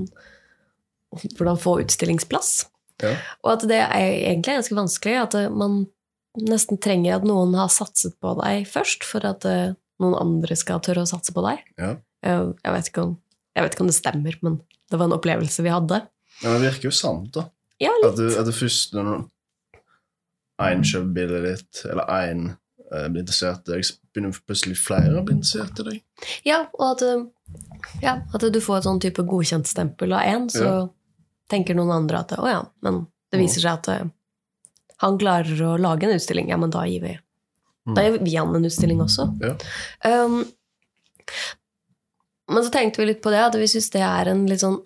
hvordan 1.38 1.62
få 1.62 1.80
utstillingsplass. 1.84 2.68
Ja. 3.04 3.14
Og 3.46 3.54
at 3.56 3.68
det 3.70 3.80
er 3.84 4.08
egentlig 4.32 4.58
ganske 4.58 4.78
vanskelig. 4.78 5.16
At 5.22 5.38
eh, 5.38 5.54
man 5.54 5.86
nesten 6.38 6.80
trenger 6.82 7.18
at 7.18 7.28
noen 7.28 7.56
har 7.58 7.72
satset 7.74 8.18
på 8.22 8.34
deg 8.42 8.68
først, 8.70 9.06
for 9.08 9.26
at 9.28 9.46
eh, 9.50 9.76
noen 10.02 10.18
andre 10.18 10.58
skal 10.58 10.82
tørre 10.86 11.06
å 11.06 11.10
satse 11.10 11.34
på 11.34 11.44
deg. 11.46 11.64
Ja. 11.82 11.96
Jeg, 12.26 12.52
jeg, 12.64 12.74
vet 12.74 13.02
om, 13.02 13.16
jeg 13.58 13.66
vet 13.66 13.76
ikke 13.76 13.86
om 13.86 13.92
det 13.92 13.98
stemmer, 13.98 14.38
men 14.46 14.60
det 14.90 15.00
var 15.00 15.10
en 15.10 15.18
opplevelse 15.18 15.66
vi 15.66 15.74
hadde. 15.74 16.02
Men 16.44 16.58
det 16.58 16.70
virker 16.70 16.90
jo 16.90 16.94
sant, 16.96 17.32
da. 17.38 17.48
Ja, 17.82 17.92
At 18.02 18.18
litt. 18.18 18.22
du, 18.22 18.40
at 18.42 18.48
du 18.48 18.54
først 18.56 18.96
når 18.98 19.28
én 20.66 20.82
kjøper 20.86 21.12
bildet 21.14 21.46
ditt, 21.46 21.84
eller 21.86 22.10
én 22.10 22.48
eh, 22.50 22.56
blir 22.89 23.19
interessert 23.23 23.67
i 23.67 23.73
deg, 23.78 23.89
begynner 24.15 24.38
plutselig 24.47 24.78
flere 24.80 25.19
å 25.19 25.23
bli 25.26 25.36
interessert 25.38 25.80
i 25.84 25.88
deg. 25.89 26.04
Ja, 26.47 26.62
og 26.80 26.86
at, 26.95 27.02
eh, 27.04 27.26
ja, 28.02 28.13
at 28.34 28.45
du 28.54 28.60
får 28.63 28.78
et 28.78 28.88
sånn 28.88 29.02
type 29.04 29.23
godkjentstempel 29.28 30.13
av 30.15 30.21
én, 30.28 30.47
så 30.50 30.63
Ja. 30.65 30.89
tenker 31.50 31.76
noen 31.76 31.91
andre 31.91 32.19
at 32.19 32.32
å 32.38 32.47
ja, 32.47 32.62
men 32.82 33.08
det 33.32 33.39
viser 33.39 33.62
seg 33.62 33.73
at 33.73 33.88
eh, 33.89 34.06
han 35.04 35.17
klarer 35.19 35.60
å 35.62 35.78
lage 35.80 36.04
en 36.08 36.15
utstilling. 36.15 36.50
Ja, 36.50 36.58
men 36.58 36.71
da 36.73 36.86
gir 36.88 37.02
vi, 37.02 37.19
da 37.93 38.02
gir 38.04 38.17
vi 38.23 38.36
han 38.36 38.56
en 38.56 38.65
utstilling 38.65 39.00
også. 39.04 39.28
Ja. 39.43 39.56
Um, 40.26 40.45
men 42.50 42.63
så 42.63 42.71
tenkte 42.71 43.02
vi 43.02 43.10
litt 43.12 43.21
på 43.21 43.30
det, 43.34 43.41
at 43.43 43.56
vi 43.60 43.67
syns 43.67 43.89
det 43.93 44.02
er 44.02 44.32
en 44.32 44.45
litt 44.47 44.63
sånn 44.63 44.80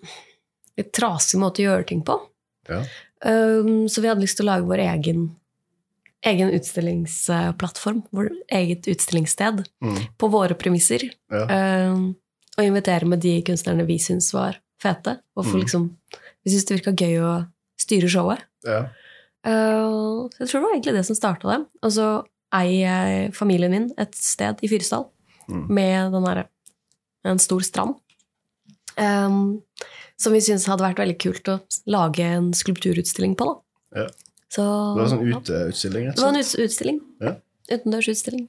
litt 0.78 0.92
trasig 0.92 1.38
måte 1.40 1.62
å 1.62 1.68
gjøre 1.68 1.86
ting 1.86 2.02
på. 2.02 2.16
Ja. 2.68 2.82
Um, 3.24 3.88
så 3.88 4.02
vi 4.02 4.08
hadde 4.10 4.24
lyst 4.24 4.36
til 4.40 4.46
å 4.48 4.52
lage 4.52 4.66
vår 4.66 4.82
egen, 4.88 5.28
egen 6.24 6.50
utstillingsplattform, 6.54 8.02
eget 8.52 8.86
utstillingssted, 8.88 9.64
Mm. 9.82 9.96
på 10.18 10.28
våre 10.30 10.54
premisser. 10.54 11.08
Ja. 11.30 11.44
Uh, 11.46 12.12
og 12.58 12.64
invitere 12.64 13.06
med 13.08 13.20
de 13.20 13.42
kunstnerne 13.42 13.86
vi 13.86 13.98
syns 13.98 14.32
var 14.32 14.58
fete. 14.82 15.18
Og 15.36 15.44
for 15.46 15.56
Mm. 15.58 15.62
liksom, 15.64 15.96
vi 16.44 16.50
syns 16.52 16.64
det 16.66 16.76
virka 16.80 16.92
gøy 16.94 17.18
å 17.22 17.46
styre 17.80 18.08
showet. 18.08 18.38
Ja. 18.64 18.88
Uh, 19.44 20.28
jeg 20.38 20.48
tror 20.48 20.60
det 20.60 20.62
var 20.62 20.74
egentlig 20.74 20.94
det 20.94 21.06
som 21.06 21.16
starta 21.16 21.48
det. 21.58 21.66
Og 21.82 21.90
så 21.90 22.24
eier 22.54 23.32
familien 23.32 23.70
min 23.70 23.90
et 23.98 24.14
sted 24.14 24.58
i 24.62 24.68
Fyresdal 24.68 25.06
Mm. 25.48 25.68
med 25.70 26.12
den 26.12 26.22
derre 26.24 26.46
en 27.24 27.38
stor 27.38 27.60
strand. 27.60 27.96
Um, 28.98 29.62
som 30.18 30.32
vi 30.32 30.38
syntes 30.40 30.66
hadde 30.68 30.84
vært 30.84 30.98
veldig 31.00 31.18
kult 31.18 31.48
å 31.48 31.60
lage 31.86 32.20
en 32.20 32.52
skulpturutstilling 32.52 33.34
på. 33.36 33.44
Da. 33.94 34.02
Ja. 34.02 34.08
Så, 34.52 34.62
Det 34.62 35.00
var 35.00 35.06
en 35.06 35.12
sånn 35.14 35.28
ja. 35.28 35.38
uteutstilling, 35.40 36.08
rett 36.08 36.18
Det 36.18 36.26
var 36.26 36.34
en 36.34 36.66
utstilling. 36.66 37.00
Ja. 37.24 37.36
Utendørsutstilling. 37.72 38.48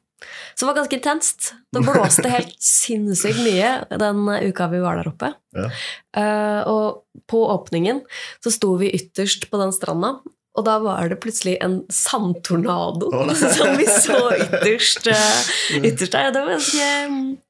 Så 0.56 0.64
det 0.64 0.70
var 0.70 0.76
ganske 0.76 0.96
intenst. 0.96 1.54
Det 1.72 1.82
blåste 1.84 2.32
helt 2.32 2.56
sinnssykt 2.74 3.42
mye 3.44 3.72
den 4.00 4.28
uka 4.50 4.70
vi 4.72 4.84
var 4.84 5.00
der 5.00 5.10
oppe. 5.12 5.34
Ja. 5.56 5.70
Uh, 6.18 6.62
og 6.72 7.26
på 7.30 7.44
åpningen 7.56 8.04
så 8.44 8.54
sto 8.54 8.76
vi 8.82 8.92
ytterst 8.96 9.50
på 9.52 9.60
den 9.62 9.74
stranda, 9.76 10.18
og 10.54 10.68
da 10.68 10.76
var 10.84 11.10
det 11.10 11.18
plutselig 11.24 11.56
en 11.66 11.80
sandtornado 11.90 13.10
oh, 13.10 13.32
som 13.58 13.74
vi 13.80 13.88
så 13.90 14.20
ytterst, 14.38 15.08
eh, 15.10 15.40
ytterst 15.88 16.14
der. 16.14 16.30
Det 16.36 16.44
var, 16.44 16.54
ganske, 16.54 16.92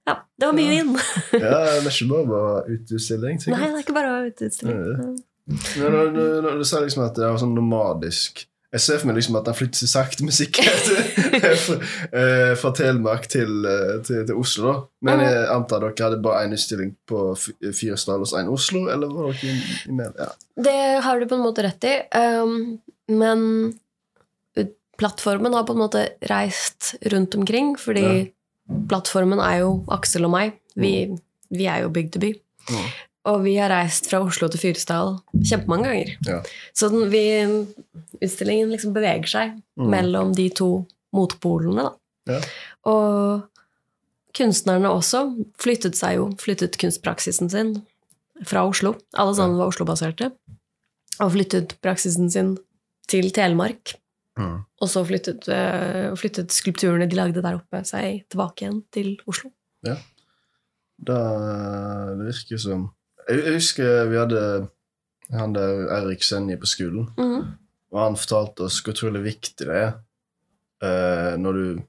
ja, 0.07 0.17
det 0.39 0.49
var 0.49 0.57
mye 0.61 0.71
vind. 0.71 0.95
Ja, 1.33 1.41
det 1.41 1.75
er 1.81 1.83
ikke 1.89 2.09
bare 2.13 2.63
bare 2.71 3.43
sikkert. 3.43 3.59
Nei, 3.59 3.67
det 3.67 3.75
er 3.75 3.85
ikke 3.87 3.97
bare 3.99 4.17
uteutstilling. 4.29 4.81
Men 5.01 5.21
når, 5.51 5.95
når, 6.13 6.41
når 6.45 6.59
du 6.61 6.65
sa 6.67 6.79
liksom 6.79 7.03
at 7.03 7.17
det 7.17 7.27
var 7.27 7.39
sånn 7.41 7.55
nomadisk 7.57 8.45
Jeg 8.71 8.79
ser 8.79 9.01
for 9.01 9.09
meg 9.09 9.17
liksom 9.17 9.35
at 9.35 9.49
den 9.49 9.57
flytter 9.57 9.81
seg 9.81 9.91
sakte, 9.91 10.23
men 10.25 10.33
sikkert 10.33 10.87
fra, 11.65 11.75
eh, 12.15 12.63
Telemark 12.79 13.27
til, 13.29 13.67
eh, 13.69 13.99
til, 14.07 14.23
til 14.25 14.39
Oslo. 14.39 14.73
Men 15.05 15.21
jeg 15.21 15.43
antar 15.53 15.83
dere 15.83 16.07
hadde 16.07 16.23
bare 16.23 16.47
én 16.47 16.55
utstilling 16.55 16.95
på 17.05 17.27
Fyresdal 17.37 18.23
og 18.25 18.33
én 18.39 18.49
Oslo, 18.49 18.87
eller 18.89 19.13
var 19.13 19.29
dere 19.29 19.51
i, 19.51 19.77
i 19.91 19.93
mer? 19.99 20.15
Ja. 20.17 20.31
Det 20.71 20.79
har 21.05 21.21
du 21.21 21.27
på 21.29 21.37
en 21.37 21.45
måte 21.45 21.67
rett 21.67 21.85
i. 21.85 21.93
Um, 22.17 22.57
men 23.13 23.45
plattformen 24.97 25.53
har 25.53 25.67
på 25.67 25.75
en 25.75 25.83
måte 25.83 26.07
reist 26.29 26.95
rundt 27.13 27.35
omkring, 27.35 27.75
fordi 27.79 28.31
plattformen 28.89 29.41
er 29.43 29.63
jo 29.63 29.73
Aksel 29.93 30.27
og 30.27 30.33
meg. 30.33 30.57
Vi, 30.79 30.93
vi 31.53 31.67
er 31.69 31.83
jo 31.83 31.93
bygd 31.93 32.15
til 32.15 32.25
by. 32.25 32.31
Mm. 32.69 32.87
Og 33.25 33.43
vi 33.45 33.53
har 33.55 33.71
reist 33.71 34.09
fra 34.11 34.19
Oslo 34.25 34.49
til 34.51 34.59
Fyresdal 34.59 35.13
kjempemange 35.47 35.87
ganger. 35.87 36.09
Ja. 36.27 36.39
Så 36.75 36.89
den, 36.91 37.05
vi, 37.13 37.21
utstillingen 38.19 38.73
liksom 38.73 38.93
beveger 38.95 39.29
seg 39.31 39.59
Mm. 39.79 39.87
mellom 39.89 40.33
de 40.37 40.49
to 40.53 40.67
motpolene. 41.15 41.87
Da. 42.27 42.33
Ja. 42.35 42.41
Og 42.85 43.47
kunstnerne 44.37 44.91
også 44.93 45.23
flyttet 45.57 45.95
seg 45.97 46.19
jo, 46.19 46.27
flyttet 46.37 46.77
kunstpraksisen 46.77 47.49
sin 47.49 47.71
fra 48.45 48.67
Oslo. 48.69 48.95
Alle 49.17 49.33
sammen 49.37 49.57
var 49.57 49.71
Oslo-baserte. 49.71 50.31
Og 51.21 51.31
flyttet 51.33 51.73
praksisen 51.81 52.29
sin 52.29 52.57
til 53.09 53.31
Telemark. 53.33 53.95
Mm. 54.37 54.59
Og 54.81 54.89
så 54.89 55.03
flyttet, 55.05 55.47
øh, 55.49 56.13
flyttet 56.17 56.51
skulpturene 56.53 57.09
de 57.09 57.15
lagde 57.17 57.41
der 57.41 57.55
oppe, 57.59 57.81
seg 57.85 58.23
tilbake 58.29 58.65
igjen 58.65 58.83
til 58.93 59.15
Oslo. 59.29 59.49
Da, 61.03 61.17
det 62.17 62.25
virker 62.29 62.61
som 62.61 62.91
Jeg, 63.29 63.43
jeg 63.45 63.53
husker 63.53 64.05
vi 64.11 64.17
hadde 64.19 64.41
han 65.33 65.53
der 65.55 65.87
Eirik 65.97 66.23
Senje 66.23 66.57
på 66.59 66.65
skolen, 66.69 67.07
Mhm. 67.17 67.45
og 67.93 67.99
han 68.03 68.17
fortalte 68.19 68.65
oss 68.67 68.81
hvor 68.81 68.93
utrolig 68.93 69.23
viktig 69.23 69.67
det 69.67 69.75
er 69.75 69.93
eh, 70.83 71.37
når 71.39 71.53
du 71.53 71.81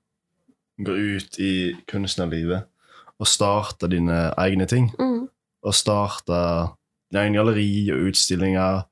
går 0.85 1.01
ut 1.17 1.39
i 1.39 1.75
kunstnerlivet 1.91 2.65
og 3.19 3.27
starter 3.27 3.87
dine 3.89 4.33
egne 4.39 4.67
ting. 4.67 4.91
Mhm. 4.99 5.29
Og 5.65 5.75
starter 5.75 6.75
dine 7.11 7.23
egne 7.25 7.39
galleri 7.39 7.91
og 7.95 8.09
utstillinger, 8.11 8.83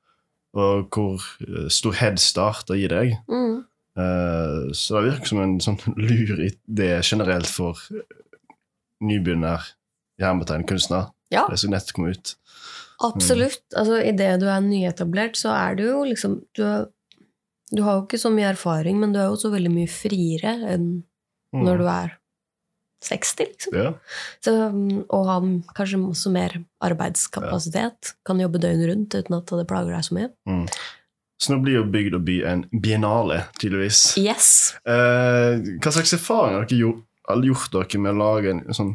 og 0.53 0.87
hvor 0.93 1.21
eh, 1.47 1.69
stor 1.69 1.93
headstart 1.93 2.67
det 2.67 2.79
gir 2.79 2.89
deg. 2.89 3.17
Mm. 3.29 3.63
Uh, 3.93 4.71
så 4.73 4.97
det 4.97 5.11
virker 5.11 5.29
som 5.29 5.39
en 5.43 5.59
sånn 5.61 5.77
lur 6.09 6.39
idé 6.41 6.87
generelt 7.05 7.45
for 7.45 7.77
nybegynner 9.03 9.61
hermetegn 10.21 10.65
kunstner. 10.65 11.11
Ja, 11.33 11.45
Det 11.49 11.59
som 11.59 11.71
nettopp 11.73 11.97
kom 11.97 12.09
ut. 12.13 12.35
absolutt. 13.03 13.63
Altså, 13.75 13.99
Idet 14.05 14.39
du 14.39 14.47
er 14.47 14.61
nyetablert, 14.63 15.35
så 15.39 15.51
er 15.55 15.75
du 15.79 15.83
jo 15.87 16.03
liksom 16.07 16.39
du, 16.55 16.63
er, 16.63 16.85
du 17.73 17.81
har 17.83 17.97
jo 17.99 18.05
ikke 18.05 18.21
så 18.21 18.31
mye 18.33 18.51
erfaring, 18.53 18.99
men 19.01 19.11
du 19.15 19.19
er 19.19 19.27
jo 19.31 19.35
også 19.37 19.51
veldig 19.53 19.71
mye 19.73 19.89
friere 19.91 20.57
enn 20.75 20.91
Mm. 21.53 21.67
når 21.67 21.77
du 21.77 21.83
er 21.85 22.13
60, 23.05 23.43
liksom. 23.45 23.73
Ja. 23.77 23.89
Så, 24.41 24.53
mm, 24.73 25.03
og 25.13 25.27
ha 25.27 25.35
kanskje 25.77 25.99
også 26.01 26.31
mer 26.33 26.55
arbeidskapasitet. 26.81 28.13
Kan 28.25 28.39
jobbe 28.41 28.57
døgnet 28.63 28.89
rundt 28.89 29.13
uten 29.13 29.35
at 29.37 29.45
det 29.59 29.67
plager 29.69 29.93
deg 29.93 30.05
så 30.07 30.17
mye. 30.17 30.29
Mm. 30.49 30.63
Så 31.43 31.53
nå 31.53 31.59
blir 31.61 31.75
jo 31.77 31.83
Bygd 31.93 32.15
og 32.17 32.23
by 32.25 32.37
en 32.47 32.63
biennale, 32.81 33.43
tydeligvis. 33.61 34.01
Yes! 34.17 34.47
Eh, 34.87 35.61
hva 35.77 35.91
slags 35.93 36.15
erfaringer 36.17 36.61
har 36.63 36.65
dere 36.69 36.79
gjort, 36.79 37.03
gjort 37.45 37.71
dere 37.77 38.01
med 38.01 38.15
å 38.15 38.21
lage 38.23 38.49
en 38.55 38.63
sånn 38.73 38.93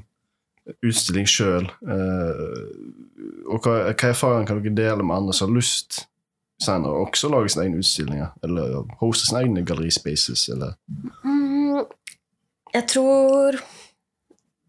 utstilling 0.85 1.27
sjøl? 1.29 1.67
Eh, 1.89 3.49
og 3.49 3.65
hva, 3.65 3.79
hva 3.95 4.11
erfaring 4.13 4.47
kan 4.49 4.61
dere 4.63 4.75
dele 4.77 5.03
med 5.07 5.17
andre 5.17 5.33
som 5.37 5.49
har 5.51 5.57
lyst 5.61 6.05
senere 6.63 6.91
også 7.07 7.29
lage 7.33 7.53
sine 7.55 7.65
egne 7.69 7.81
utstillinger? 7.83 8.33
Eller 8.45 8.81
hoste 9.01 9.27
sine 9.29 9.45
egne 9.47 9.65
gallerispaces? 9.67 10.49
Eller? 10.55 10.75
Mm, 11.25 11.85
jeg 12.75 12.87
tror 12.95 13.59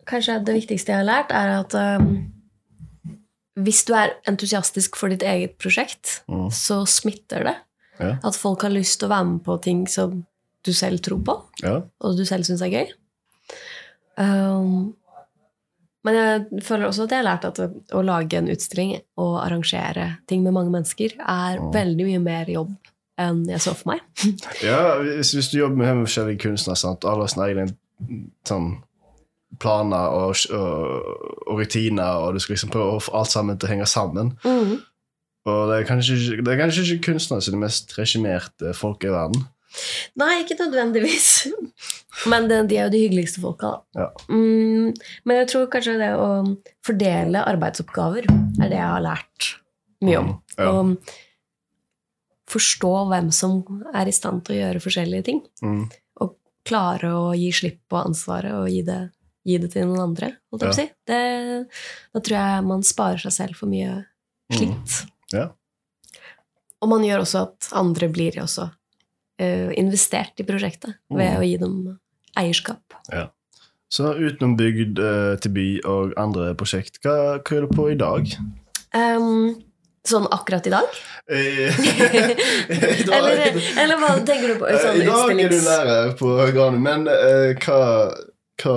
kanskje 0.09 0.39
det 0.45 0.55
viktigste 0.61 0.93
jeg 0.93 1.01
har 1.03 1.09
lært, 1.09 1.31
er 1.35 1.51
at 1.59 1.75
um, 1.99 2.31
hvis 3.59 3.83
du 3.85 3.91
er 3.93 4.15
entusiastisk 4.29 4.95
for 4.97 5.11
ditt 5.11 5.21
eget 5.27 5.57
prosjekt, 5.61 6.21
Mm. 6.29 6.47
så 6.53 6.85
smitter 6.87 7.43
det. 7.43 7.55
Ja. 7.99 8.15
At 8.23 8.35
folk 8.39 8.61
har 8.63 8.71
lyst 8.71 8.99
til 9.01 9.09
å 9.09 9.11
være 9.11 9.25
med 9.33 9.43
på 9.43 9.57
ting 9.61 9.83
som 9.91 10.23
du 10.65 10.71
selv 10.73 11.01
tror 11.03 11.19
på, 11.25 11.35
Ja. 11.63 11.81
og 11.99 12.15
du 12.17 12.23
selv 12.25 12.43
syns 12.47 12.61
er 12.63 12.71
gøy. 12.71 12.87
Um, 14.17 14.95
men 16.05 16.15
jeg 16.15 16.63
føler 16.63 16.87
også 16.87 17.03
at 17.07 17.11
jeg 17.11 17.19
har 17.23 17.27
lært 17.27 17.45
at 17.49 17.59
å, 17.93 18.01
lage 18.05 18.37
en 18.39 18.47
utstilling 18.51 18.93
og 19.19 19.33
arrangere 19.43 20.05
ting 20.31 20.43
med 20.45 20.55
mange 20.55 20.71
mennesker 20.71 21.17
er 21.19 21.59
Mm. 21.59 21.71
veldig 21.75 22.05
mye 22.07 22.19
mer 22.23 22.45
jobb 22.53 22.75
enn 23.19 23.41
jeg 23.51 23.59
så 23.59 23.73
for 23.75 23.91
meg. 23.91 24.03
Ja, 24.63 24.97
hvis, 25.03 25.33
hvis 25.35 25.49
du 25.51 25.57
jobber 25.59 25.75
med 25.81 26.05
forskjellige 26.07 26.39
kunstnere, 26.45 26.79
sant? 26.79 27.03
alle 27.03 27.25
har 27.27 27.33
sine 27.33 27.49
egne 27.49 27.65
sånn, 28.47 28.69
planer 29.59 30.13
og, 30.13 30.37
og, 30.55 31.47
og 31.49 31.59
rutiner, 31.59 32.21
og 32.23 32.33
du 32.37 32.39
skal 32.39 32.53
liksom 32.55 32.71
prøve 32.71 32.95
å 32.95 33.01
få 33.03 33.15
alt 33.19 33.31
sammen 33.33 33.57
til 33.59 33.67
å 33.67 33.71
henge 33.73 33.89
sammen. 33.89 34.35
mm. 34.45 34.77
Og 35.49 35.69
det 35.71 35.77
er 35.79 35.85
kanskje, 35.87 36.15
det 36.43 36.51
er 36.51 36.59
kanskje 36.59 36.83
ikke 36.83 37.11
kunstnere 37.13 37.41
som 37.41 37.53
er 37.53 37.55
de 37.55 37.61
mest 37.63 37.93
regimerte 37.97 38.73
folk 38.77 39.03
i 39.07 39.09
verden. 39.09 39.45
Nei, 40.19 40.33
ikke 40.43 40.57
nødvendigvis. 40.59 41.29
Men 42.29 42.49
de 42.49 42.75
er 42.75 42.87
jo 42.87 42.93
de 42.93 43.01
hyggeligste 43.03 43.41
folka. 43.43 43.71
da. 43.93 44.03
Ja. 44.03 44.07
Mm, 44.33 44.93
men 45.23 45.41
jeg 45.41 45.49
tror 45.51 45.69
kanskje 45.71 45.97
det 46.01 46.11
å 46.17 46.29
fordele 46.85 47.45
arbeidsoppgaver 47.47 48.27
er 48.27 48.67
det 48.67 48.79
jeg 48.79 48.87
har 48.87 49.05
lært 49.05 49.49
mye 50.05 50.19
om. 50.19 50.31
Mm, 50.33 50.39
ja. 50.57 50.69
Og 50.73 52.49
forstå 52.49 52.93
hvem 53.11 53.29
som 53.35 53.59
er 53.93 54.09
i 54.09 54.15
stand 54.15 54.43
til 54.45 54.57
å 54.57 54.59
gjøre 54.63 54.83
forskjellige 54.83 55.27
ting. 55.29 55.43
Mm. 55.61 55.85
Og 56.23 56.35
klare 56.67 57.13
å 57.13 57.29
gi 57.37 57.51
slipp 57.55 57.81
på 57.91 58.01
ansvaret 58.01 58.57
og 58.57 58.67
gi 58.71 58.81
det, 58.87 58.99
gi 59.47 59.59
det 59.61 59.71
til 59.75 59.87
noen 59.89 60.09
andre. 60.09 60.33
holdt 60.49 60.65
jeg 60.65 60.71
på 60.71 60.75
å 60.75 60.79
si. 60.79 60.87
Det, 61.07 61.21
da 62.15 62.23
tror 62.25 62.39
jeg 62.39 62.67
man 62.73 62.83
sparer 62.87 63.23
seg 63.27 63.37
selv 63.37 63.61
for 63.61 63.71
mye 63.71 64.01
slitt. 64.49 64.99
Ja. 65.35 65.51
Og 66.79 66.89
man 66.89 67.03
gjør 67.05 67.23
også 67.25 67.45
at 67.45 67.71
andre 67.77 68.09
blir 68.11 68.39
også 68.41 68.69
investert 69.39 70.39
i 70.39 70.43
prosjektet 70.47 70.95
ved 71.09 71.31
Mm. 71.31 71.39
å 71.39 71.43
gi 71.47 71.57
dem 71.57 71.99
eierskap. 72.37 72.81
Så 73.89 74.11
utenom 74.13 74.55
bygd 74.57 74.99
eh, 75.01 75.35
til 75.41 75.51
by 75.55 75.67
og 75.89 76.11
andre 76.21 76.51
prosjekt, 76.55 76.99
hva, 77.01 77.39
hva 77.41 77.55
gjør 77.55 77.65
du 77.65 77.71
på 77.73 77.87
i 77.91 77.95
dag? 77.97 78.27
Um, 78.93 79.55
sånn 80.05 80.27
akkurat 80.31 80.67
i 80.69 80.73
dag? 80.75 80.85
Eh, 81.29 81.69
Eller, 82.69 83.57
eller 83.77 83.99
hva 84.01 84.15
tenker 84.25 84.47
du 84.53 84.55
på? 84.61 84.65
Eh, 84.69 84.79
Sånn 84.81 84.97
I 85.01 85.05
dag 85.05 85.31
er 85.43 85.51
du 85.51 85.59
lærer 85.61 86.13
på 86.17 86.31
Granum, 86.55 86.81
men 86.81 87.05
uh, 87.09 87.53
hva, 87.61 87.79
hva 88.63 88.75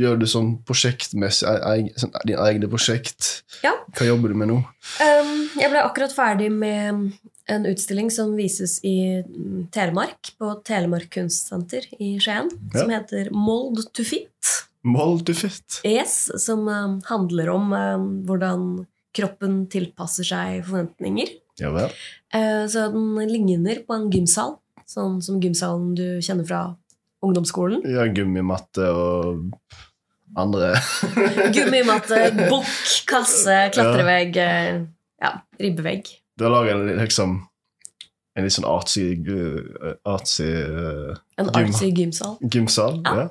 gjør 0.00 0.20
du 0.22 0.26
sånn 0.30 0.54
prosjektmessig? 0.68 1.44
e- 1.48 1.60
e- 1.74 1.92
sånn, 2.00 2.12
Dine 2.28 2.46
egne 2.48 2.68
prosjekt? 2.72 3.42
Ja. 3.64 3.74
Hva 3.96 4.06
jobber 4.08 4.32
du 4.32 4.38
med 4.40 4.48
nå? 4.52 4.58
Um, 5.04 5.34
jeg 5.60 5.68
ble 5.72 5.82
akkurat 5.84 6.14
ferdig 6.16 6.48
med 6.52 7.10
en 7.50 7.66
utstilling 7.68 8.10
som 8.14 8.32
vises 8.38 8.78
i 8.86 8.96
mm, 9.24 9.66
Telemark, 9.74 10.32
på 10.38 10.52
Telemark 10.66 11.10
kunstsenter 11.14 11.86
i 11.98 12.14
Skien, 12.22 12.50
Ja. 12.72 12.80
som 12.82 12.90
heter 12.94 13.30
Mold 13.34 13.82
to 13.96 14.04
Fit. 14.06 14.54
Mold 14.86 15.26
to 15.28 15.34
fit. 15.36 15.80
Yes, 15.84 16.30
som 16.40 16.62
em, 16.72 17.00
handler 17.10 17.50
om 17.52 17.72
em, 17.76 18.04
hvordan 18.24 18.62
kroppen 19.12 19.64
tilpasser 19.68 20.24
seg 20.24 20.62
forventninger. 20.64 21.34
Ja 21.60 21.72
vel. 21.74 21.90
Uh, 22.32 22.64
Så 22.70 22.86
den 22.94 23.18
ligner 23.28 23.82
på 23.84 23.92
en 23.98 24.06
gymsal, 24.14 24.54
sånn 24.88 25.18
som 25.22 25.40
gymsalen 25.42 25.90
du 25.98 26.06
kjenner 26.24 26.46
fra 26.48 26.62
ungdomsskolen. 27.20 27.82
Ja, 27.84 28.06
gummimatte 28.08 28.86
og 28.88 29.50
andre 30.38 30.72
Gummimatte, 31.56 32.30
bukk, 32.48 32.72
kasse, 33.10 33.66
klatrevegg, 33.74 34.36
eh, 34.40 34.80
ja, 35.20 35.32
ribbevegg. 35.60 36.08
Du 36.40 36.46
er 36.48 36.52
laget 36.54 36.72
en, 36.78 36.86
liksom 36.96 37.38
en 38.38 38.46
litt 38.46 38.54
sånn 38.54 38.64
artsy, 38.70 39.02
uh, 39.28 39.90
artsy 40.08 40.46
uh, 40.48 41.16
En 41.36 41.50
Gym. 41.50 41.66
artsy 41.68 41.90
gymsal. 41.98 42.36
gymsal. 42.54 43.00
Ja. 43.04 43.14
Ja. 43.20 43.26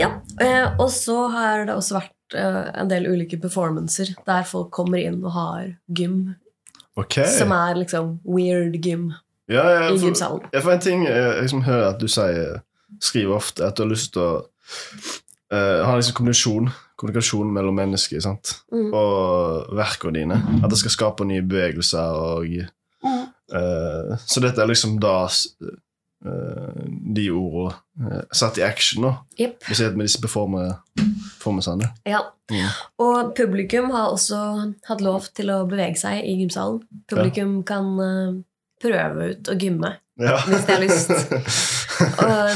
Ja, 0.00 0.08
eh, 0.42 0.66
Og 0.80 0.88
så 0.90 1.28
har 1.30 1.66
det 1.68 1.74
også 1.76 1.98
vært 2.00 2.34
eh, 2.38 2.70
en 2.80 2.88
del 2.90 3.06
ulike 3.10 3.38
performancer 3.42 4.10
der 4.26 4.42
folk 4.48 4.70
kommer 4.74 4.98
inn 5.02 5.20
og 5.24 5.32
har 5.36 5.74
gym, 5.94 6.34
Okay. 6.98 7.24
som 7.30 7.52
er 7.54 7.78
liksom 7.78 8.16
weird 8.26 8.74
gym 8.82 9.12
ja, 9.48 9.62
ja, 9.62 9.84
i 9.88 9.94
for, 9.98 10.08
gymsalen. 10.08 10.42
ja, 10.52 10.60
for 10.60 10.72
en 10.74 10.82
ting 10.82 11.04
jeg 11.06 11.42
liksom 11.44 11.62
hører 11.64 11.86
at 11.94 12.00
du 12.02 12.08
sier, 12.10 12.58
skriver 13.00 13.36
ofte, 13.38 13.64
at 13.64 13.76
du 13.78 13.84
har 13.84 13.90
lyst 13.92 14.12
til 14.16 14.22
å 14.26 14.32
eh, 15.54 15.84
ha 15.86 15.94
liksom 15.96 16.16
kommunikasjon, 16.18 16.68
kommunikasjon 17.00 17.50
mellom 17.56 17.78
mennesker 17.80 18.20
sant? 18.22 18.54
Mm. 18.72 18.90
og 18.94 19.70
verkene 19.78 20.18
dine. 20.20 20.36
At 20.62 20.70
det 20.70 20.78
skal 20.82 20.92
skape 20.98 21.24
nye 21.28 21.42
bevegelser. 21.42 22.16
og 22.20 22.44
Mm. 23.00 23.22
uh, 23.56 24.16
Så 24.28 24.40
dette 24.44 24.60
er 24.60 24.68
liksom 24.68 24.98
da 25.00 25.24
eh, 25.24 26.82
de 27.16 27.30
ordene 27.32 27.72
uh, 28.04 28.22
satt 28.36 28.58
i 28.60 28.62
action, 28.66 29.06
da. 29.06 29.14
Jepp. 29.40 29.62
Spesielt 29.64 29.96
med 29.96 30.04
disse 30.04 30.20
performer- 30.20 30.76
Ja. 32.06 32.20
Mm. 32.52 32.68
Og 33.00 33.32
publikum 33.36 33.88
har 33.94 34.10
også 34.12 34.36
hatt 34.88 35.00
lov 35.00 35.24
til 35.34 35.48
å 35.54 35.62
bevege 35.70 35.96
seg 35.96 36.20
i 36.28 36.34
gymsalen. 36.42 36.82
Publikum 37.08 37.62
kan 37.64 37.88
eh, 38.04 38.34
prøve 38.82 39.30
ut 39.32 39.48
å 39.48 39.56
gymme 39.56 39.94
Ja. 40.20 40.36
hvis 40.44 40.66
de 40.66 40.72
har 40.74 40.82
lyst. 40.84 41.10
Og 42.20 42.50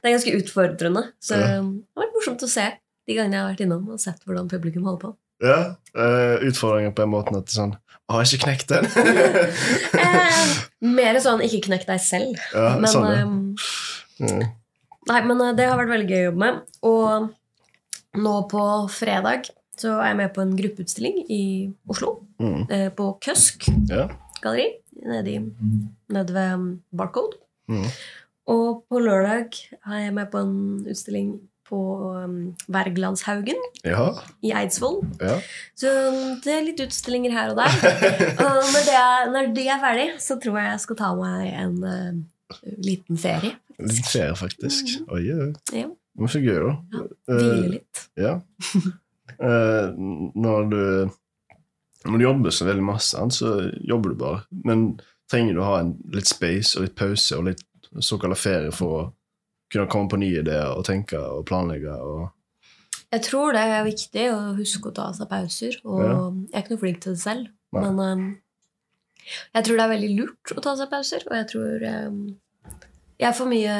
det 0.00 0.08
er 0.08 0.14
ganske 0.16 0.36
utfordrende. 0.40 1.02
Så 1.20 1.36
Ja. 1.36 1.40
det 1.40 1.56
har 1.60 2.06
vært 2.06 2.16
morsomt 2.16 2.42
å 2.42 2.48
se 2.48 2.70
de 3.08 3.14
gangene 3.16 3.36
jeg 3.36 3.42
har 3.44 3.52
vært 3.52 3.60
innom 3.66 3.88
og 3.94 4.00
sett 4.02 4.20
hvordan 4.26 4.48
publikum 4.50 4.84
holder 4.88 5.00
på. 5.06 5.12
ja. 5.46 5.60
uh, 5.96 6.36
utfordringen 6.46 6.92
på 6.94 7.02
en 7.06 7.12
måte 7.14 7.36
at 7.38 7.48
sånn 7.54 7.76
har 8.10 8.24
jeg 8.24 8.38
ikke 8.40 8.44
knekt 8.44 8.72
den? 8.72 8.86
Eh, 10.00 10.46
mer 10.82 11.18
sånn 11.22 11.42
ikke 11.46 11.60
knekk 11.68 11.84
deg 11.88 12.00
selv. 12.02 12.38
ja, 12.54 12.72
Men, 12.80 12.90
sånn, 12.90 13.06
ja. 13.06 13.20
eh, 13.22 13.76
Mm. 14.20 14.42
nei, 15.08 15.20
men 15.24 15.38
eh, 15.40 15.52
det 15.56 15.64
har 15.70 15.78
vært 15.80 15.92
veldig 15.94 16.08
gøy 16.10 16.18
å 16.20 16.24
jobbe 16.28 16.40
med. 16.42 16.58
Og 16.84 18.18
nå 18.20 18.32
på 18.50 18.64
fredag 18.92 19.48
så 19.80 19.94
er 20.02 20.10
jeg 20.10 20.18
med 20.18 20.34
på 20.36 20.42
en 20.44 20.56
gruppeutstilling 20.58 21.22
i 21.32 21.42
Oslo. 21.88 22.10
Mm. 22.42 22.66
eh, 22.68 22.88
På 22.92 23.14
Køsk 23.24 23.68
Ja. 23.88 24.08
galleri 24.42 24.66
nede, 25.06 25.30
i, 25.30 25.38
nede 26.12 26.34
ved 26.36 26.66
Barcode. 26.92 27.38
Mm. 27.70 27.86
Og 28.50 28.82
på 28.90 28.98
lørdag 29.00 29.56
er 29.86 29.98
jeg 30.04 30.12
med 30.18 30.30
på 30.32 30.38
en 30.42 30.84
utstilling 30.90 31.30
på 31.70 31.78
um, 32.18 32.34
Wergelandshaugen 32.72 33.60
ja. 33.86 34.04
i 34.42 34.52
Eidsvoll. 34.56 35.00
ja. 35.22 35.36
Så 35.78 35.92
um, 36.10 36.18
det 36.44 36.54
er 36.54 36.66
litt 36.66 36.82
utstillinger 36.82 37.34
her 37.34 37.52
og 37.52 37.60
der. 37.60 37.76
Og 38.44 38.58
når 38.74 38.84
det, 38.88 38.96
er, 38.98 39.30
når 39.34 39.52
det 39.56 39.66
er 39.70 39.80
ferdig, 39.82 40.08
så 40.22 40.36
tror 40.42 40.58
jeg 40.60 40.72
jeg 40.72 40.82
skal 40.86 41.00
ta 41.00 41.12
meg 41.18 41.46
en 41.62 41.78
uh, 41.86 42.66
liten 42.82 43.20
ferie. 43.20 43.54
En 43.78 43.88
liten 43.88 44.10
ferie, 44.10 44.34
faktisk. 44.38 44.96
Oi, 45.06 45.22
oi. 45.36 45.48
Ja, 45.72 45.86
Det 45.88 46.26
var 46.26 46.34
så 46.34 46.42
gøy, 46.42 46.58
da. 46.66 46.74
Hvile 47.30 47.54
litt. 47.62 47.72
litt. 47.78 48.04
ja. 48.20 48.36
uh, 49.38 49.88
når 50.46 50.70
du 50.74 50.82
Når 52.00 52.16
du 52.16 52.22
jobber 52.24 52.52
så 52.56 52.64
veldig 52.64 52.84
masse, 52.84 53.24
så 53.36 53.56
jobber 53.84 54.14
du 54.14 54.20
bare. 54.22 54.44
Men 54.64 54.94
trenger 55.30 55.54
du 55.54 55.60
å 55.60 55.66
ha 55.68 55.80
en, 55.82 55.94
litt 56.14 56.30
space 56.30 56.78
og 56.78 56.86
litt 56.86 56.96
pause 56.96 57.36
og 57.36 57.50
litt 57.50 57.66
såkalt 58.00 58.38
ferie 58.40 58.72
for 58.72 58.96
å 58.96 59.02
kunne 59.70 59.88
komme 59.90 60.08
på 60.10 60.18
nye 60.18 60.40
ideer 60.42 60.72
og 60.76 60.84
tenke 60.88 61.18
og 61.18 61.44
planlegge? 61.46 61.92
og 61.94 62.30
Jeg 63.12 63.22
tror 63.26 63.52
det 63.52 63.60
er 63.62 63.84
viktig 63.86 64.26
å 64.34 64.38
huske 64.58 64.90
å 64.90 64.94
ta 64.94 65.12
seg 65.12 65.28
pauser. 65.30 65.80
Og 65.84 66.00
Ja. 66.04 66.14
jeg 66.30 66.54
er 66.54 66.62
ikke 66.62 66.70
noe 66.76 66.82
flink 66.84 67.00
til 67.02 67.12
det 67.14 67.20
selv, 67.22 67.48
Nei. 67.72 67.82
men 67.90 68.00
um, 68.00 68.38
jeg 69.54 69.64
tror 69.64 69.76
det 69.76 69.84
er 69.84 69.94
veldig 69.96 70.12
lurt 70.18 70.54
å 70.56 70.62
ta 70.62 70.76
seg 70.78 70.90
pauser. 70.90 71.24
Og 71.30 71.36
jeg 71.36 71.48
tror 71.52 71.86
um, 72.06 72.20
jeg 73.20 73.34
får 73.36 73.48
mye, 73.50 73.74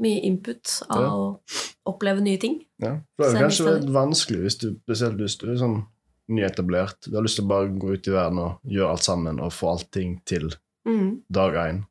mye 0.00 0.20
input 0.24 0.76
av 0.88 1.02
Ja. 1.02 1.10
å 1.10 1.40
oppleve 1.90 2.22
nye 2.22 2.38
ting. 2.38 2.60
Ja. 2.80 2.94
Det 3.18 3.26
er 3.26 3.32
jo 3.34 3.44
kanskje 3.46 3.74
litt 3.80 3.90
vanskelig 3.92 4.40
hvis 4.46 4.58
du 4.62 4.68
spesielt 4.80 5.18
hvis 5.20 5.36
du 5.38 5.50
er 5.52 5.56
sånn 5.60 5.80
nyetablert. 6.30 7.08
Du 7.10 7.16
har 7.16 7.22
lyst 7.26 7.36
til 7.40 7.44
å 7.44 7.48
bare 7.50 7.68
gå 7.74 7.92
ut 7.92 8.06
i 8.08 8.12
verden 8.14 8.38
og 8.38 8.60
gjøre 8.64 8.90
alt 8.94 9.02
sammen 9.02 9.40
og 9.42 9.52
få 9.52 9.72
allting 9.74 10.20
til 10.24 10.50
Mm. 10.86 11.20
dag 11.30 11.52
én. 11.54 11.84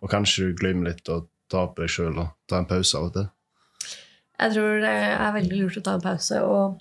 Og 0.00 0.08
kanskje 0.10 0.46
du 0.46 0.54
glemmer 0.54 0.88
litt 0.94 1.04
å 1.12 1.26
ta 1.54 1.64
på 1.70 1.84
deg 1.84 1.94
sjøl 1.94 2.18
og 2.18 2.34
ta 2.50 2.60
en 2.60 2.68
pause 2.70 2.98
av 2.98 3.08
og 3.08 3.14
til. 3.18 3.30
Jeg 4.34 4.54
tror 4.56 4.80
det 4.82 4.96
er 5.14 5.36
veldig 5.36 5.60
lurt 5.60 5.78
å 5.78 5.84
ta 5.86 5.94
en 5.94 6.04
pause 6.04 6.42
og 6.42 6.80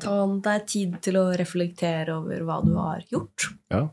ta 0.00 0.16
deg 0.46 0.66
tid 0.70 0.98
til 1.04 1.18
å 1.20 1.28
reflektere 1.36 2.16
over 2.16 2.44
hva 2.46 2.58
du 2.64 2.72
har 2.78 3.04
gjort. 3.12 3.50
Ja. 3.72 3.84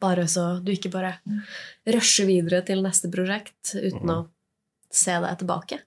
Bare 0.00 0.26
så 0.28 0.46
du 0.64 0.72
ikke 0.74 0.92
bare 0.92 1.16
rusher 1.94 2.28
videre 2.28 2.64
til 2.66 2.82
neste 2.84 3.10
prosjekt 3.12 3.76
uten 3.76 4.10
å 4.10 4.18
se 4.94 5.14
deg 5.22 5.38
tilbake. 5.40 5.80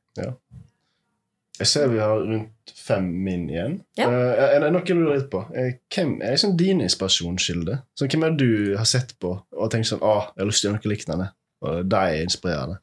Jeg 1.57 1.69
ser 1.71 1.87
vi 1.89 1.99
har 2.01 2.21
rundt 2.21 2.73
fem 2.77 3.07
min 3.23 3.47
igjen. 3.49 3.79
Ja. 3.97 4.07
Uh, 4.11 4.33
er 4.45 4.61
det 4.61 4.69
noe 4.73 4.85
jeg 4.85 4.97
lurer 4.97 5.17
litt 5.17 5.31
på? 5.33 5.41
Eh, 5.57 5.79
hvem 5.93 6.19
er 6.21 6.35
liksom 6.35 6.53
din 6.59 6.83
inspirasjonskilde? 6.85 7.79
Så 7.97 8.09
hvem 8.11 8.27
er 8.27 8.35
det 8.35 8.45
du 8.45 8.75
har 8.77 8.85
sett 8.89 9.15
på 9.21 9.33
og 9.39 9.71
tenkt 9.73 9.89
sånn 9.89 10.05
ah, 10.05 10.29
jeg 10.35 10.43
har 10.43 10.51
lyst 10.51 10.61
til 10.61 10.69
å 10.69 10.71
gjøre 10.71 10.81
noe 10.83 10.93
lignende. 10.93 11.29
Og 11.65 11.89
de 11.89 12.01
er 12.03 12.21
inspirerende. 12.21 12.77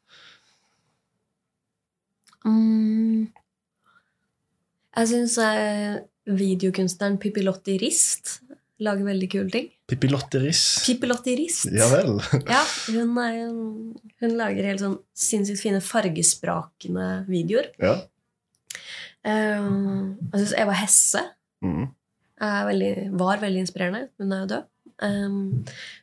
Mm. 2.45 3.29
Jeg 4.95 5.11
syns 5.11 5.37
videokunstneren 6.29 7.17
Pippilotti 7.23 7.79
Rist 7.83 8.39
lager 8.85 9.07
veldig 9.07 9.29
kule 9.33 9.51
ting. 9.53 9.69
Pippi 9.89 10.09
Lotteris. 10.11 10.61
Pippilotti 10.87 11.35
Rist. 11.39 11.69
Ja 11.73 11.87
vel. 11.93 12.17
Ja, 12.55 12.63
hun, 12.91 13.13
er, 13.23 13.43
hun 14.23 14.35
lager 14.39 14.67
helt 14.67 14.83
sånn 14.83 14.97
sinnssykt 15.17 15.61
fine 15.63 15.81
fargesprakende 15.85 17.09
videoer. 17.31 17.71
Ja. 17.83 17.95
Um, 19.25 20.17
jeg 20.33 20.43
syns 20.43 20.57
Eva 20.61 20.77
Hesse 20.83 21.23
Mm. 21.65 21.87
veldig, 22.69 22.89
var 23.17 23.39
veldig 23.41 23.61
inspirerende. 23.63 24.09
Hun 24.21 24.33
er 24.37 24.41
jo 24.43 24.49
død. 24.51 24.65
Um, 25.07 25.37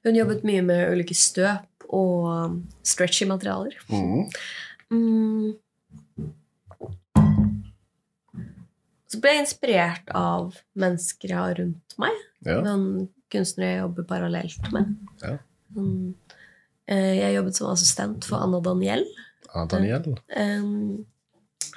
hun 0.07 0.15
jobbet 0.17 0.45
mye 0.47 0.63
med 0.65 0.87
ulike 0.95 1.13
støp 1.13 1.85
og 1.93 2.55
stretchy 2.87 3.27
materialer. 3.29 3.75
Mm. 3.91 4.23
Mm. 4.89 5.51
Så 9.11 9.19
ble 9.19 9.33
jeg 9.35 9.43
inspirert 9.43 10.11
av 10.15 10.55
mennesker 10.79 11.33
jeg 11.33 11.37
har 11.37 11.55
rundt 11.59 11.95
meg. 11.99 12.19
Ja. 12.47 12.61
Noen 12.63 13.09
kunstnere 13.31 13.73
jeg 13.73 13.81
jobber 13.83 14.05
parallelt 14.07 14.71
med. 14.71 14.93
Ja. 15.23 15.33
Eh, 16.87 17.13
Jeg 17.21 17.35
jobbet 17.37 17.55
som 17.59 17.71
assistent 17.71 18.25
for 18.27 18.41
Anna 18.43 18.59
Daniel, 18.63 19.03
Anna 19.53 19.67
Daniel. 19.67 20.17
eh, 20.29 20.61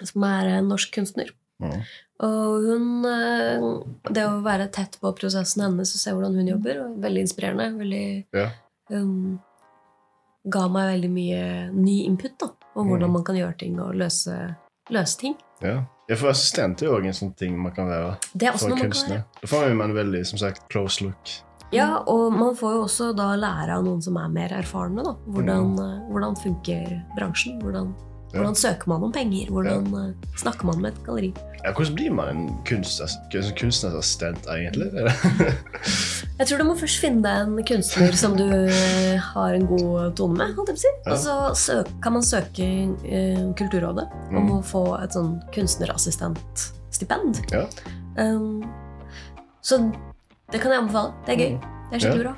som 0.04 0.24
er 0.26 0.48
en 0.58 0.68
norsk 0.72 0.92
kunstner. 0.94 1.30
Ja. 1.62 1.80
Og 2.24 2.64
hun 2.66 3.04
eh, 3.06 3.62
Det 4.12 4.24
å 4.26 4.40
være 4.42 4.68
tett 4.74 4.98
på 5.00 5.12
prosessen 5.16 5.62
hennes 5.62 5.92
og 5.94 6.00
se 6.02 6.10
hvordan 6.14 6.34
hun 6.38 6.48
jobber, 6.50 6.80
var 6.82 6.96
veldig 7.08 7.22
inspirerende. 7.26 7.68
Veldig 7.78 8.26
Ja. 8.34 8.50
um, 8.90 9.40
Ga 10.46 10.66
meg 10.68 10.90
veldig 11.00 11.10
mye 11.10 11.44
ny 11.72 12.02
input 12.04 12.34
da, 12.38 12.50
om 12.76 12.88
hvordan 12.88 13.08
Mm. 13.08 13.12
man 13.12 13.24
kan 13.24 13.36
gjøre 13.36 13.56
ting 13.58 13.78
og 13.80 13.94
løse, 13.94 14.56
løse 14.90 15.18
ting. 15.18 15.36
Ja. 15.62 15.86
Ja, 16.08 16.16
for 16.16 16.30
assistent 16.30 16.82
er 16.82 16.90
jo 16.90 16.98
òg 16.98 17.08
en 17.08 17.16
sånn 17.16 17.32
ting 17.38 17.56
man 17.60 17.72
kan 17.76 17.88
være 17.88 18.14
Det 18.32 18.48
er 18.48 18.56
også 18.56 18.68
for 18.68 18.76
kan 18.76 18.90
kunstner. 18.90 19.26
Da 19.40 19.50
får 19.50 19.74
man 19.74 19.90
en 19.90 19.96
veldig 19.96 20.22
som 20.28 20.40
sagt, 20.42 20.66
close 20.72 21.04
look. 21.04 21.36
Ja, 21.74 22.04
og 22.06 22.32
man 22.32 22.56
får 22.56 22.74
jo 22.76 22.82
også 22.84 23.12
da 23.16 23.32
lære 23.38 23.78
av 23.78 23.86
noen 23.86 24.02
som 24.04 24.18
er 24.20 24.28
mer 24.30 24.52
erfarne. 24.54 25.02
da. 25.02 25.14
Hvordan, 25.26 25.72
mm. 25.74 26.10
hvordan 26.12 26.36
funker 26.42 26.90
bransjen? 27.16 27.56
Hvordan. 27.62 27.94
Hvordan 28.34 28.54
søker 28.58 28.88
man 28.90 29.02
om 29.06 29.12
penger? 29.14 29.50
Hvordan 29.54 29.86
eh, 30.00 30.14
snakker 30.40 30.66
man 30.68 30.80
med 30.82 30.92
et 30.92 31.00
galleri? 31.06 31.32
Ja, 31.64 31.72
hvordan 31.72 31.94
blir 31.96 32.10
man 32.12 32.28
en 32.28 32.42
en 32.44 33.54
kunstnerassistent, 33.56 34.46
egentlig? 34.52 34.90
Jeg 36.38 36.46
tror 36.48 36.58
du 36.58 36.64
må 36.66 36.74
først 36.76 36.98
finne 37.00 37.22
deg 37.24 37.44
en 37.46 37.64
kunstner 37.68 38.12
som 38.18 38.34
du 38.36 38.44
eh, 38.44 39.16
har 39.22 39.54
en 39.54 39.66
god 39.70 40.16
tone 40.18 40.36
med. 40.40 40.54
holdt 40.58 40.72
jeg 40.72 40.76
på 40.76 40.80
å 40.80 40.84
si. 40.84 40.92
Ja. 41.06 41.12
Og 41.12 41.18
så 41.22 41.34
søk, 41.62 41.92
kan 42.02 42.12
man 42.16 42.26
søke 42.26 42.66
uh, 43.06 43.44
Kulturrådet 43.58 44.06
om 44.34 44.42
Mm. 44.42 44.50
å 44.58 44.62
få 44.66 44.84
et 44.98 45.14
sånn 45.14 45.36
kunstnerassistentstipend. 45.54 47.44
Ja. 47.54 47.64
Um, 48.18 48.64
så 49.62 49.78
det 50.52 50.60
kan 50.60 50.72
jeg 50.74 50.82
anbefale. 50.84 51.14
Det 51.26 51.32
er 51.36 51.38
gøy. 51.44 51.54
Mm. 51.54 51.60
Det 51.90 51.96
er 51.96 52.02
skikkelig 52.04 52.26
bra. 52.26 52.34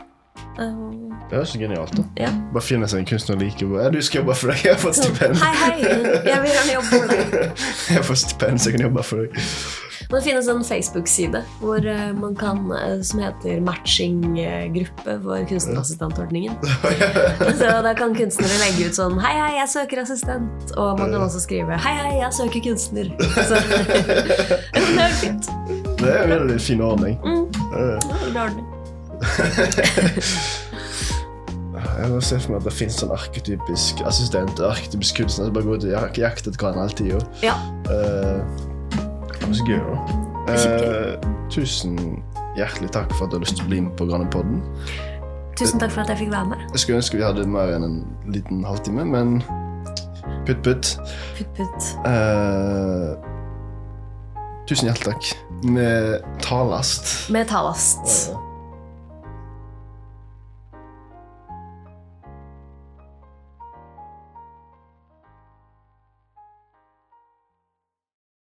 Um, 0.58 1.12
Det 1.30 1.36
er 1.40 1.44
så 1.44 1.58
genialt. 1.58 1.96
da. 1.96 2.04
ja. 2.16 2.30
Bare 2.54 2.62
finne 2.64 2.86
seg 2.88 3.02
en 3.02 3.08
kunstner 3.10 3.36
like 3.40 3.66
bra. 3.66 3.88
Du 3.92 3.98
skal 4.02 4.22
jobbe 4.22 4.34
for 4.38 4.52
deg. 4.52 4.62
Jeg 4.64 4.76
har 4.76 4.80
fått 4.80 4.96
stipend. 5.00 5.36
Hei, 5.42 5.54
hei! 5.62 5.80
Jeg 6.30 6.38
vil 6.44 6.54
gjerne 6.54 6.76
jobbe 6.76 6.92
for 6.92 7.10
deg. 7.10 7.64
Jeg 7.96 8.04
får 8.06 8.20
stipend, 8.22 8.60
så 8.62 8.70
jeg 8.70 8.76
kan 8.78 8.86
jobbe 8.88 9.02
for 9.06 9.24
deg. 9.24 9.42
Det 10.06 10.20
finnes 10.22 10.46
en 10.52 10.60
Facebook-side 10.64 11.40
hvor 11.58 11.82
eh, 11.90 12.12
man 12.14 12.36
kan, 12.38 12.60
eh, 12.76 13.00
som 13.02 13.20
heter 13.24 13.58
matching-gruppe 13.66 15.16
for 15.24 15.48
kunstnerassistentordningen. 15.50 16.54
Så 17.58 17.72
da 17.82 17.94
kan 17.98 18.14
kunstnere 18.14 18.60
legge 18.62 18.86
ut 18.86 18.94
sånn 18.98 19.18
Hei, 19.18 19.32
hei, 19.40 19.50
jeg 19.58 19.72
søker 19.72 20.04
assistent. 20.04 20.70
Og 20.78 21.00
man 21.00 21.10
kan 21.10 21.26
også 21.26 21.42
skrive 21.42 21.80
Hei, 21.82 21.96
hei, 22.04 22.14
jeg 22.20 22.32
søker 22.38 22.64
kunstner. 22.68 23.10
Så 23.50 23.58
det 23.66 24.94
er 25.08 25.18
fint. 25.24 25.50
Det 25.98 26.06
er 26.12 26.22
en 26.22 26.34
veldig 26.36 26.60
fin 26.62 26.86
ordning. 26.86 27.18
Mm, 27.26 27.44
det 27.50 27.82
er 27.82 28.30
en 28.30 28.42
ordning. 28.46 28.72
Jeg 31.96 32.10
har 32.12 32.20
sett 32.20 32.42
for 32.44 32.52
meg 32.52 32.60
at 32.60 32.66
det 32.68 32.74
finnes 32.76 32.96
sånn 33.00 33.12
arketypisk 33.14 34.02
assistent 34.08 34.60
og 34.60 34.70
arketypisk 34.74 35.22
kunstner 35.22 35.48
som 35.48 35.54
bare 35.56 35.66
går 35.66 35.80
ut 35.80 35.86
og 35.88 36.18
jakter 36.20 36.50
etter 36.52 36.60
hverandre 36.60 36.84
hele 36.84 36.96
tida. 37.00 37.18
Ja. 37.44 37.56
det 39.40 39.56
så 39.56 39.64
gøy, 39.68 39.80
da. 39.80 39.96
Eh, 40.52 41.28
tusen 41.52 41.96
hjertelig 42.56 42.92
takk 42.94 43.12
for 43.16 43.26
at 43.26 43.32
du 43.32 43.38
har 43.38 43.44
lyst 43.44 43.58
til 43.58 43.66
å 43.66 43.70
bli 43.70 43.82
med 43.86 43.94
på 43.98 44.08
Grannepodden. 44.08 44.60
Tusen 45.56 45.80
takk 45.80 45.94
for 45.94 46.04
at 46.04 46.12
jeg 46.12 46.26
fikk 46.26 46.32
være 46.34 46.50
med. 46.52 46.64
Jeg 46.74 46.84
skulle 46.84 47.00
ønske 47.00 47.18
vi 47.18 47.24
hadde 47.24 47.46
mer 47.48 47.72
enn 47.76 47.86
en 47.86 48.00
liten 48.32 48.64
halvtime, 48.66 49.06
men 49.08 49.38
putt, 50.46 50.60
putt. 50.66 50.92
Putt, 51.38 51.50
putt. 51.56 51.92
Uh, 52.04 53.16
tusen 54.68 54.90
hjertelig 54.90 55.14
takk. 55.14 55.30
Med 55.64 56.26
talast. 56.44 57.30
Med 57.32 57.48
talast. 57.48 58.04
Ja. 58.30 58.45